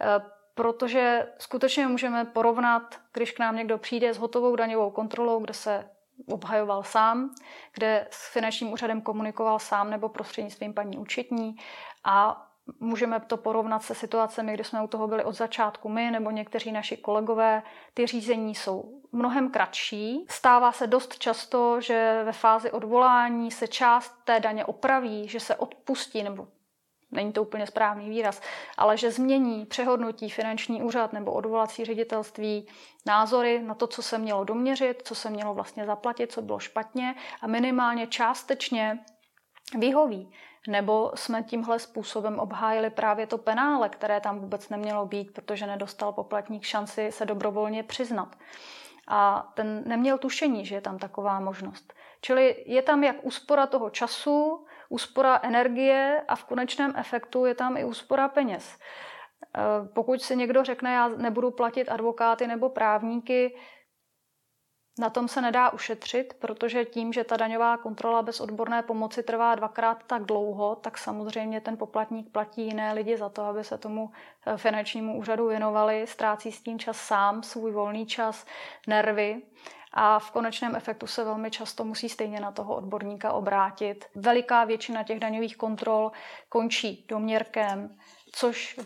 eh, 0.00 0.06
protože 0.54 1.26
skutečně 1.38 1.86
můžeme 1.86 2.24
porovnat, 2.24 3.00
když 3.12 3.32
k 3.32 3.38
nám 3.38 3.56
někdo 3.56 3.78
přijde 3.78 4.14
s 4.14 4.18
hotovou 4.18 4.56
daňovou 4.56 4.90
kontrolou, 4.90 5.40
kde 5.40 5.54
se 5.54 5.90
obhajoval 6.28 6.82
sám, 6.82 7.34
kde 7.74 8.08
s 8.10 8.32
finančním 8.32 8.72
úřadem 8.72 9.00
komunikoval 9.00 9.58
sám 9.58 9.90
nebo 9.90 10.08
prostřednictvím 10.08 10.74
paní 10.74 10.98
účetní 10.98 11.56
a 12.04 12.47
Můžeme 12.80 13.20
to 13.20 13.36
porovnat 13.36 13.82
se 13.82 13.94
situacemi, 13.94 14.54
kdy 14.54 14.64
jsme 14.64 14.82
u 14.82 14.86
toho 14.86 15.08
byli 15.08 15.24
od 15.24 15.32
začátku 15.32 15.88
my 15.88 16.10
nebo 16.10 16.30
někteří 16.30 16.72
naši 16.72 16.96
kolegové. 16.96 17.62
Ty 17.94 18.06
řízení 18.06 18.54
jsou 18.54 19.02
mnohem 19.12 19.50
kratší. 19.50 20.26
Stává 20.30 20.72
se 20.72 20.86
dost 20.86 21.18
často, 21.18 21.80
že 21.80 22.22
ve 22.24 22.32
fázi 22.32 22.70
odvolání 22.70 23.50
se 23.50 23.68
část 23.68 24.14
té 24.24 24.40
daně 24.40 24.64
opraví, 24.64 25.28
že 25.28 25.40
se 25.40 25.56
odpustí 25.56 26.22
nebo 26.22 26.48
není 27.10 27.32
to 27.32 27.42
úplně 27.42 27.66
správný 27.66 28.08
výraz, 28.08 28.40
ale 28.76 28.96
že 28.96 29.10
změní, 29.10 29.66
přehodnotí 29.66 30.30
finanční 30.30 30.82
úřad 30.82 31.12
nebo 31.12 31.32
odvolací 31.32 31.84
ředitelství 31.84 32.66
názory 33.06 33.62
na 33.62 33.74
to, 33.74 33.86
co 33.86 34.02
se 34.02 34.18
mělo 34.18 34.44
doměřit, 34.44 35.02
co 35.04 35.14
se 35.14 35.30
mělo 35.30 35.54
vlastně 35.54 35.86
zaplatit, 35.86 36.32
co 36.32 36.42
bylo 36.42 36.58
špatně 36.58 37.14
a 37.40 37.46
minimálně 37.46 38.06
částečně 38.06 38.98
vyhoví. 39.78 40.32
Nebo 40.66 41.12
jsme 41.14 41.42
tímhle 41.42 41.78
způsobem 41.78 42.38
obhájili 42.38 42.90
právě 42.90 43.26
to 43.26 43.38
penále, 43.38 43.88
které 43.88 44.20
tam 44.20 44.38
vůbec 44.38 44.68
nemělo 44.68 45.06
být, 45.06 45.34
protože 45.34 45.66
nedostal 45.66 46.12
poplatník 46.12 46.64
šanci 46.64 47.12
se 47.12 47.26
dobrovolně 47.26 47.82
přiznat. 47.82 48.36
A 49.08 49.50
ten 49.54 49.82
neměl 49.86 50.18
tušení, 50.18 50.66
že 50.66 50.74
je 50.74 50.80
tam 50.80 50.98
taková 50.98 51.40
možnost. 51.40 51.92
Čili 52.20 52.64
je 52.66 52.82
tam 52.82 53.04
jak 53.04 53.16
úspora 53.22 53.66
toho 53.66 53.90
času, 53.90 54.66
úspora 54.88 55.40
energie 55.42 56.22
a 56.28 56.36
v 56.36 56.44
konečném 56.44 56.92
efektu 56.96 57.44
je 57.44 57.54
tam 57.54 57.76
i 57.76 57.84
úspora 57.84 58.28
peněz. 58.28 58.78
E, 58.78 58.78
pokud 59.94 60.22
si 60.22 60.36
někdo 60.36 60.64
řekne, 60.64 60.92
já 60.92 61.08
nebudu 61.08 61.50
platit 61.50 61.88
advokáty 61.88 62.46
nebo 62.46 62.68
právníky, 62.68 63.56
na 64.98 65.10
tom 65.10 65.28
se 65.28 65.40
nedá 65.40 65.70
ušetřit, 65.70 66.34
protože 66.38 66.84
tím, 66.84 67.12
že 67.12 67.24
ta 67.24 67.36
daňová 67.36 67.76
kontrola 67.76 68.22
bez 68.22 68.40
odborné 68.40 68.82
pomoci 68.82 69.22
trvá 69.22 69.54
dvakrát 69.54 70.02
tak 70.06 70.24
dlouho, 70.24 70.76
tak 70.76 70.98
samozřejmě 70.98 71.60
ten 71.60 71.76
poplatník 71.76 72.32
platí 72.32 72.64
jiné 72.64 72.92
lidi 72.92 73.16
za 73.16 73.28
to, 73.28 73.42
aby 73.42 73.64
se 73.64 73.78
tomu 73.78 74.10
e, 74.46 74.56
finančnímu 74.56 75.18
úřadu 75.18 75.48
věnovali, 75.48 76.06
ztrácí 76.06 76.52
s 76.52 76.62
tím 76.62 76.78
čas 76.78 76.96
sám, 76.96 77.42
svůj 77.42 77.72
volný 77.72 78.06
čas, 78.06 78.46
nervy 78.86 79.42
a 79.92 80.18
v 80.18 80.30
konečném 80.30 80.76
efektu 80.76 81.06
se 81.06 81.24
velmi 81.24 81.50
často 81.50 81.84
musí 81.84 82.08
stejně 82.08 82.40
na 82.40 82.52
toho 82.52 82.76
odborníka 82.76 83.32
obrátit. 83.32 84.04
Veliká 84.14 84.64
většina 84.64 85.02
těch 85.02 85.20
daňových 85.20 85.56
kontrol 85.56 86.12
končí 86.48 87.04
doměrkem, 87.08 87.96
což 88.32 88.80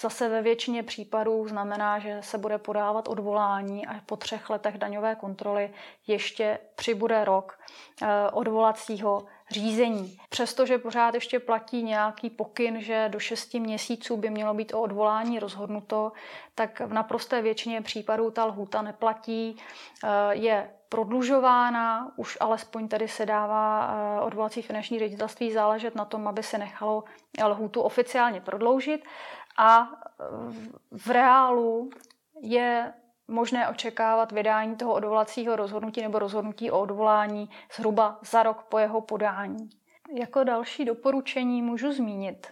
Zase 0.00 0.28
ve 0.28 0.42
většině 0.42 0.82
případů 0.82 1.48
znamená, 1.48 1.98
že 1.98 2.18
se 2.20 2.38
bude 2.38 2.58
podávat 2.58 3.08
odvolání 3.08 3.86
a 3.86 4.00
po 4.06 4.16
třech 4.16 4.50
letech 4.50 4.78
daňové 4.78 5.14
kontroly 5.14 5.70
ještě 6.06 6.58
přibude 6.74 7.24
rok 7.24 7.58
eh, 8.02 8.06
odvolacího 8.32 9.26
řízení. 9.50 10.18
Přestože 10.28 10.78
pořád 10.78 11.14
ještě 11.14 11.40
platí 11.40 11.82
nějaký 11.82 12.30
pokyn, 12.30 12.80
že 12.80 13.08
do 13.08 13.18
6 13.18 13.54
měsíců 13.54 14.16
by 14.16 14.30
mělo 14.30 14.54
být 14.54 14.74
o 14.74 14.80
odvolání 14.80 15.38
rozhodnuto, 15.38 16.12
tak 16.54 16.80
v 16.80 16.92
naprosté 16.92 17.42
většině 17.42 17.80
případů 17.80 18.30
ta 18.30 18.44
lhůta 18.44 18.82
neplatí, 18.82 19.56
eh, 20.04 20.08
je 20.30 20.70
prodlužována, 20.88 22.12
už 22.16 22.38
alespoň 22.40 22.88
tady 22.88 23.08
se 23.08 23.26
dává 23.26 23.88
eh, 23.88 24.20
odvolací 24.20 24.62
finanční 24.62 24.98
ředitelství 24.98 25.52
záležet 25.52 25.94
na 25.94 26.04
tom, 26.04 26.28
aby 26.28 26.42
se 26.42 26.58
nechalo 26.58 27.04
lhůtu 27.44 27.80
oficiálně 27.80 28.40
prodloužit 28.40 29.04
a 29.58 29.88
v 30.90 31.10
reálu 31.10 31.90
je 32.40 32.92
možné 33.28 33.68
očekávat 33.68 34.32
vydání 34.32 34.76
toho 34.76 34.92
odvolacího 34.92 35.56
rozhodnutí 35.56 36.02
nebo 36.02 36.18
rozhodnutí 36.18 36.70
o 36.70 36.80
odvolání 36.80 37.50
zhruba 37.76 38.18
za 38.22 38.42
rok 38.42 38.62
po 38.62 38.78
jeho 38.78 39.00
podání. 39.00 39.70
Jako 40.14 40.44
další 40.44 40.84
doporučení 40.84 41.62
můžu 41.62 41.92
zmínit, 41.92 42.46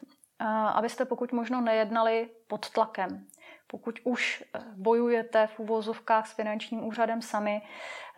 abyste 0.75 1.05
pokud 1.05 1.33
možno 1.33 1.61
nejednali 1.61 2.31
pod 2.47 2.71
tlakem. 2.71 3.27
Pokud 3.67 4.01
už 4.05 4.45
eh, 4.55 4.61
bojujete 4.77 5.47
v 5.47 5.61
uvozovkách 5.61 6.27
s 6.27 6.33
finančním 6.33 6.85
úřadem 6.85 7.23
sami, 7.23 7.63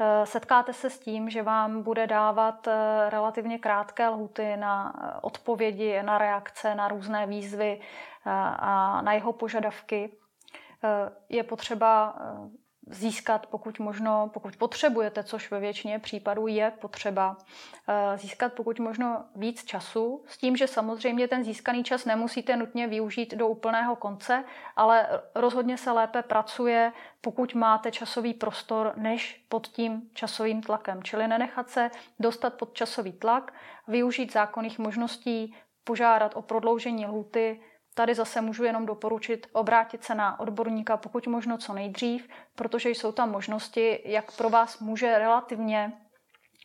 eh, 0.00 0.26
setkáte 0.26 0.72
se 0.72 0.90
s 0.90 0.98
tím, 0.98 1.30
že 1.30 1.42
vám 1.42 1.82
bude 1.82 2.06
dávat 2.06 2.68
eh, 2.68 3.10
relativně 3.10 3.58
krátké 3.58 4.08
lhuty 4.08 4.56
na 4.56 4.94
odpovědi, 5.22 6.02
na 6.02 6.18
reakce, 6.18 6.74
na 6.74 6.88
různé 6.88 7.26
výzvy 7.26 7.80
a 8.58 9.02
na 9.02 9.12
jeho 9.12 9.32
požadavky. 9.32 10.12
Je 11.28 11.42
potřeba 11.42 12.18
získat 12.86 13.46
pokud 13.46 13.78
možno, 13.78 14.30
pokud 14.34 14.56
potřebujete, 14.56 15.24
což 15.24 15.50
ve 15.50 15.60
většině 15.60 15.98
případů 15.98 16.46
je 16.46 16.72
potřeba, 16.80 17.36
eh, 17.88 18.18
získat 18.18 18.52
pokud 18.52 18.78
možno 18.78 19.24
víc 19.36 19.64
času, 19.64 20.24
s 20.26 20.38
tím, 20.38 20.56
že 20.56 20.66
samozřejmě 20.66 21.28
ten 21.28 21.44
získaný 21.44 21.84
čas 21.84 22.04
nemusíte 22.04 22.56
nutně 22.56 22.86
využít 22.86 23.34
do 23.34 23.48
úplného 23.48 23.96
konce, 23.96 24.44
ale 24.76 25.22
rozhodně 25.34 25.78
se 25.78 25.90
lépe 25.90 26.22
pracuje, 26.22 26.92
pokud 27.20 27.54
máte 27.54 27.90
časový 27.90 28.34
prostor, 28.34 28.92
než 28.96 29.44
pod 29.48 29.66
tím 29.66 30.10
časovým 30.14 30.62
tlakem. 30.62 31.02
Čili 31.02 31.28
nenechat 31.28 31.70
se 31.70 31.90
dostat 32.18 32.54
pod 32.54 32.74
časový 32.74 33.12
tlak, 33.12 33.54
využít 33.88 34.32
zákonných 34.32 34.78
možností, 34.78 35.54
požádat 35.84 36.36
o 36.36 36.42
prodloužení 36.42 37.06
lhuty, 37.06 37.60
Tady 37.96 38.14
zase 38.14 38.40
můžu 38.40 38.64
jenom 38.64 38.86
doporučit 38.86 39.46
obrátit 39.52 40.04
se 40.04 40.14
na 40.14 40.40
odborníka 40.40 40.96
pokud 40.96 41.26
možno 41.26 41.58
co 41.58 41.72
nejdřív, 41.72 42.28
protože 42.54 42.90
jsou 42.90 43.12
tam 43.12 43.30
možnosti, 43.30 44.02
jak 44.04 44.36
pro 44.36 44.50
vás 44.50 44.78
může 44.78 45.18
relativně 45.18 45.92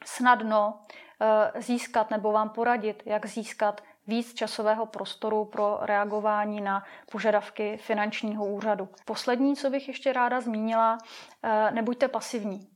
snadno 0.05 0.79
eh, 1.21 1.61
získat 1.61 2.11
nebo 2.11 2.31
vám 2.31 2.49
poradit, 2.49 3.03
jak 3.05 3.25
získat 3.25 3.83
víc 4.07 4.33
časového 4.33 4.85
prostoru 4.85 5.45
pro 5.45 5.79
reagování 5.81 6.61
na 6.61 6.83
požadavky 7.11 7.77
finančního 7.77 8.45
úřadu. 8.45 8.89
Poslední, 9.05 9.55
co 9.55 9.69
bych 9.69 9.87
ještě 9.87 10.13
ráda 10.13 10.41
zmínila, 10.41 10.97
eh, 11.43 11.71
nebuďte 11.71 12.07
pasivní. 12.07 12.70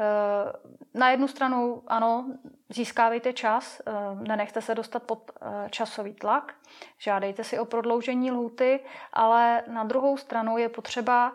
Eh, 0.00 0.52
na 0.94 1.10
jednu 1.10 1.28
stranu 1.28 1.82
ano, 1.86 2.26
získávejte 2.68 3.32
čas, 3.32 3.82
eh, 3.86 3.92
nenechte 4.14 4.62
se 4.62 4.74
dostat 4.74 5.02
pod 5.02 5.30
eh, 5.30 5.70
časový 5.70 6.14
tlak, 6.14 6.54
žádejte 6.98 7.44
si 7.44 7.58
o 7.58 7.64
prodloužení 7.64 8.30
lhuty, 8.30 8.80
ale 9.12 9.62
na 9.66 9.84
druhou 9.84 10.16
stranu 10.16 10.58
je 10.58 10.68
potřeba 10.68 11.32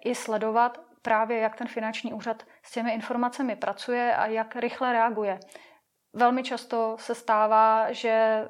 i 0.00 0.14
sledovat, 0.14 0.80
právě, 1.02 1.38
jak 1.38 1.56
ten 1.56 1.68
finanční 1.68 2.12
úřad 2.12 2.42
s 2.62 2.72
těmi 2.72 2.92
informacemi 2.94 3.56
pracuje 3.56 4.16
a 4.16 4.26
jak 4.26 4.56
rychle 4.56 4.92
reaguje. 4.92 5.40
Velmi 6.12 6.42
často 6.42 6.96
se 6.98 7.14
stává, 7.14 7.92
že 7.92 8.48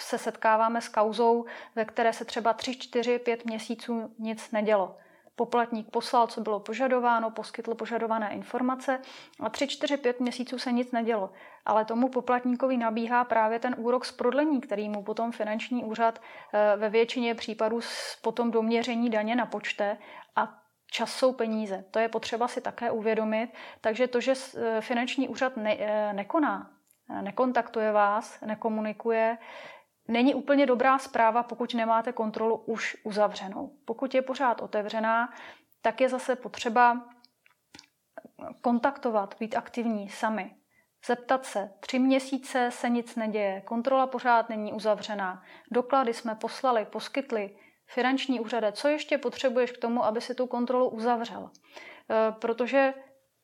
se 0.00 0.18
setkáváme 0.18 0.80
s 0.80 0.88
kauzou, 0.88 1.44
ve 1.74 1.84
které 1.84 2.12
se 2.12 2.24
třeba 2.24 2.52
3, 2.52 2.76
4, 2.76 3.18
5 3.18 3.44
měsíců 3.44 4.14
nic 4.18 4.50
nedělo. 4.50 4.96
Poplatník 5.36 5.90
poslal, 5.90 6.26
co 6.26 6.40
bylo 6.40 6.60
požadováno, 6.60 7.30
poskytl 7.30 7.74
požadované 7.74 8.30
informace 8.34 9.00
a 9.40 9.50
3, 9.50 9.66
4, 9.66 9.96
5 9.96 10.20
měsíců 10.20 10.58
se 10.58 10.72
nic 10.72 10.92
nedělo. 10.92 11.30
Ale 11.64 11.84
tomu 11.84 12.08
poplatníkovi 12.08 12.76
nabíhá 12.76 13.24
právě 13.24 13.58
ten 13.58 13.74
úrok 13.78 14.04
z 14.04 14.12
prodlení, 14.12 14.60
který 14.60 14.88
mu 14.88 15.02
potom 15.02 15.32
finanční 15.32 15.84
úřad 15.84 16.20
eh, 16.52 16.76
ve 16.76 16.88
většině 16.88 17.34
případů 17.34 17.80
potom 18.22 18.50
doměření 18.50 19.10
daně 19.10 19.36
na 19.36 19.46
počte 19.46 19.98
a 20.36 20.58
čas 20.90 21.12
jsou 21.12 21.32
peníze. 21.32 21.84
To 21.90 21.98
je 21.98 22.08
potřeba 22.08 22.48
si 22.48 22.60
také 22.60 22.90
uvědomit. 22.90 23.50
Takže 23.80 24.06
to, 24.08 24.20
že 24.20 24.32
eh, 24.32 24.80
finanční 24.80 25.28
úřad 25.28 25.56
ne, 25.56 25.76
eh, 25.78 26.12
nekoná, 26.12 26.70
nekontaktuje 27.20 27.92
vás, 27.92 28.40
nekomunikuje, 28.40 29.38
není 30.08 30.34
úplně 30.34 30.66
dobrá 30.66 30.98
zpráva, 30.98 31.42
pokud 31.42 31.74
nemáte 31.74 32.12
kontrolu 32.12 32.56
už 32.56 32.96
uzavřenou. 33.04 33.76
Pokud 33.84 34.14
je 34.14 34.22
pořád 34.22 34.60
otevřená, 34.60 35.32
tak 35.82 36.00
je 36.00 36.08
zase 36.08 36.36
potřeba 36.36 37.08
kontaktovat, 38.60 39.36
být 39.40 39.56
aktivní 39.56 40.08
sami. 40.08 40.54
Zeptat 41.06 41.46
se, 41.46 41.72
tři 41.80 41.98
měsíce 41.98 42.70
se 42.70 42.88
nic 42.88 43.16
neděje, 43.16 43.60
kontrola 43.60 44.06
pořád 44.06 44.48
není 44.48 44.72
uzavřená, 44.72 45.42
doklady 45.70 46.14
jsme 46.14 46.34
poslali, 46.34 46.84
poskytli, 46.84 47.56
finanční 47.86 48.40
úřade, 48.40 48.72
co 48.72 48.88
ještě 48.88 49.18
potřebuješ 49.18 49.72
k 49.72 49.78
tomu, 49.78 50.04
aby 50.04 50.20
si 50.20 50.34
tu 50.34 50.46
kontrolu 50.46 50.88
uzavřel. 50.88 51.50
E, 52.10 52.32
protože 52.32 52.94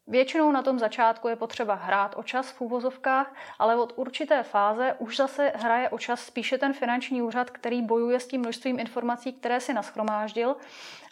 Většinou 0.09 0.53
na 0.53 0.63
tom 0.63 0.79
začátku 0.79 1.29
je 1.29 1.37
potřeba 1.37 1.75
hrát 1.75 2.15
o 2.19 2.23
čas 2.23 2.51
v 2.51 2.61
úvozovkách, 2.61 3.35
ale 3.59 3.77
od 3.77 3.93
určité 3.97 4.43
fáze 4.43 4.95
už 4.99 5.17
zase 5.17 5.53
hraje 5.57 5.89
o 5.89 5.99
čas 5.99 6.21
spíše 6.21 6.59
ten 6.59 6.73
finanční 6.73 7.23
úřad, 7.23 7.51
který 7.51 7.83
bojuje 7.83 8.21
s 8.21 8.27
tím 8.27 8.41
množstvím 8.41 8.79
informací, 8.79 9.33
které 9.33 9.61
si 9.61 9.75
naschromáždil 9.75 10.57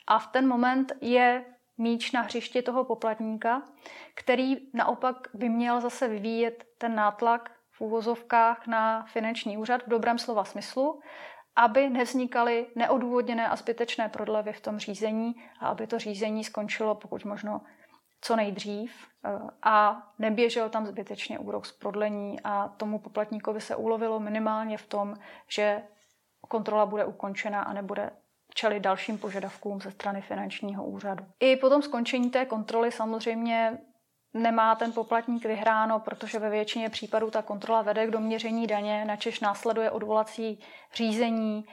a 0.06 0.18
v 0.18 0.26
ten 0.26 0.48
moment 0.48 0.92
je 1.00 1.44
míč 1.78 2.12
na 2.12 2.20
hřišti 2.20 2.62
toho 2.62 2.84
poplatníka, 2.84 3.62
který 4.14 4.56
naopak 4.74 5.16
by 5.34 5.48
měl 5.48 5.80
zase 5.80 6.08
vyvíjet 6.08 6.64
ten 6.78 6.94
nátlak 6.94 7.50
v 7.72 7.80
úvozovkách 7.80 8.66
na 8.66 9.06
finanční 9.06 9.58
úřad 9.58 9.82
v 9.82 9.88
dobrém 9.88 10.18
slova 10.18 10.44
smyslu, 10.44 11.00
aby 11.56 11.90
nevznikaly 11.90 12.66
neodůvodněné 12.74 13.48
a 13.48 13.56
zbytečné 13.56 14.08
prodlevy 14.08 14.52
v 14.52 14.60
tom 14.60 14.78
řízení 14.78 15.34
a 15.60 15.68
aby 15.68 15.86
to 15.86 15.98
řízení 15.98 16.44
skončilo 16.44 16.94
pokud 16.94 17.24
možno 17.24 17.60
co 18.20 18.36
nejdřív 18.36 19.06
eh, 19.24 19.30
a 19.62 20.06
neběžel 20.18 20.68
tam 20.68 20.86
zbytečně 20.86 21.38
úrok 21.38 21.66
z 21.66 21.72
prodlení 21.72 22.40
a 22.44 22.68
tomu 22.68 22.98
poplatníkovi 22.98 23.60
se 23.60 23.76
ulovilo 23.76 24.20
minimálně 24.20 24.78
v 24.78 24.86
tom, 24.86 25.14
že 25.48 25.82
kontrola 26.48 26.86
bude 26.86 27.04
ukončena 27.04 27.62
a 27.62 27.72
nebude 27.72 28.10
čelit 28.54 28.80
dalším 28.80 29.18
požadavkům 29.18 29.80
ze 29.80 29.90
strany 29.90 30.22
finančního 30.22 30.84
úřadu. 30.84 31.24
I 31.40 31.56
po 31.56 31.68
tom 31.68 31.82
skončení 31.82 32.30
té 32.30 32.46
kontroly 32.46 32.92
samozřejmě 32.92 33.78
nemá 34.34 34.74
ten 34.74 34.92
poplatník 34.92 35.44
vyhráno, 35.44 36.00
protože 36.00 36.38
ve 36.38 36.50
většině 36.50 36.90
případů 36.90 37.30
ta 37.30 37.42
kontrola 37.42 37.82
vede 37.82 38.06
k 38.06 38.10
doměření 38.10 38.66
daně, 38.66 39.04
načež 39.04 39.40
následuje 39.40 39.90
odvolací 39.90 40.60
řízení 40.94 41.64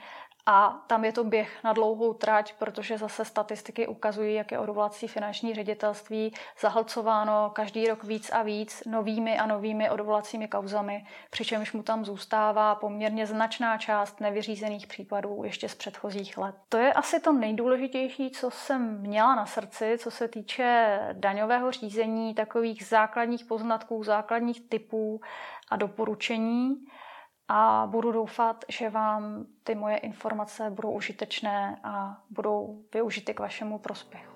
a 0.45 0.83
tam 0.87 1.05
je 1.05 1.11
to 1.11 1.23
běh 1.23 1.63
na 1.63 1.73
dlouhou 1.73 2.13
trať, 2.13 2.53
protože 2.59 2.97
zase 2.97 3.25
statistiky 3.25 3.87
ukazují, 3.87 4.35
jak 4.35 4.51
je 4.51 4.59
odvolací 4.59 5.07
finanční 5.07 5.53
ředitelství 5.53 6.33
zahlcováno 6.59 7.51
každý 7.55 7.87
rok 7.87 8.03
víc 8.03 8.29
a 8.29 8.43
víc 8.43 8.83
novými 8.85 9.39
a 9.39 9.45
novými 9.45 9.89
odvolacími 9.89 10.47
kauzami, 10.47 11.05
přičemž 11.29 11.73
mu 11.73 11.83
tam 11.83 12.05
zůstává 12.05 12.75
poměrně 12.75 13.27
značná 13.27 13.77
část 13.77 14.19
nevyřízených 14.19 14.87
případů 14.87 15.41
ještě 15.43 15.69
z 15.69 15.75
předchozích 15.75 16.37
let. 16.37 16.55
To 16.69 16.77
je 16.77 16.93
asi 16.93 17.19
to 17.19 17.33
nejdůležitější, 17.33 18.31
co 18.31 18.51
jsem 18.51 19.01
měla 19.01 19.35
na 19.35 19.45
srdci, 19.45 19.97
co 19.99 20.11
se 20.11 20.27
týče 20.27 20.99
daňového 21.13 21.71
řízení, 21.71 22.33
takových 22.33 22.85
základních 22.85 23.45
poznatků, 23.45 24.03
základních 24.03 24.69
typů 24.69 25.21
a 25.69 25.75
doporučení 25.75 26.75
a 27.47 27.87
budu 27.91 28.11
doufat, 28.11 28.65
že 28.69 28.89
vám 28.89 29.45
ty 29.63 29.75
moje 29.75 29.97
informace 29.97 30.69
budou 30.69 30.91
užitečné 30.91 31.79
a 31.83 32.21
budou 32.29 32.83
využity 32.93 33.33
k 33.33 33.39
vašemu 33.39 33.79
prospěchu. 33.79 34.32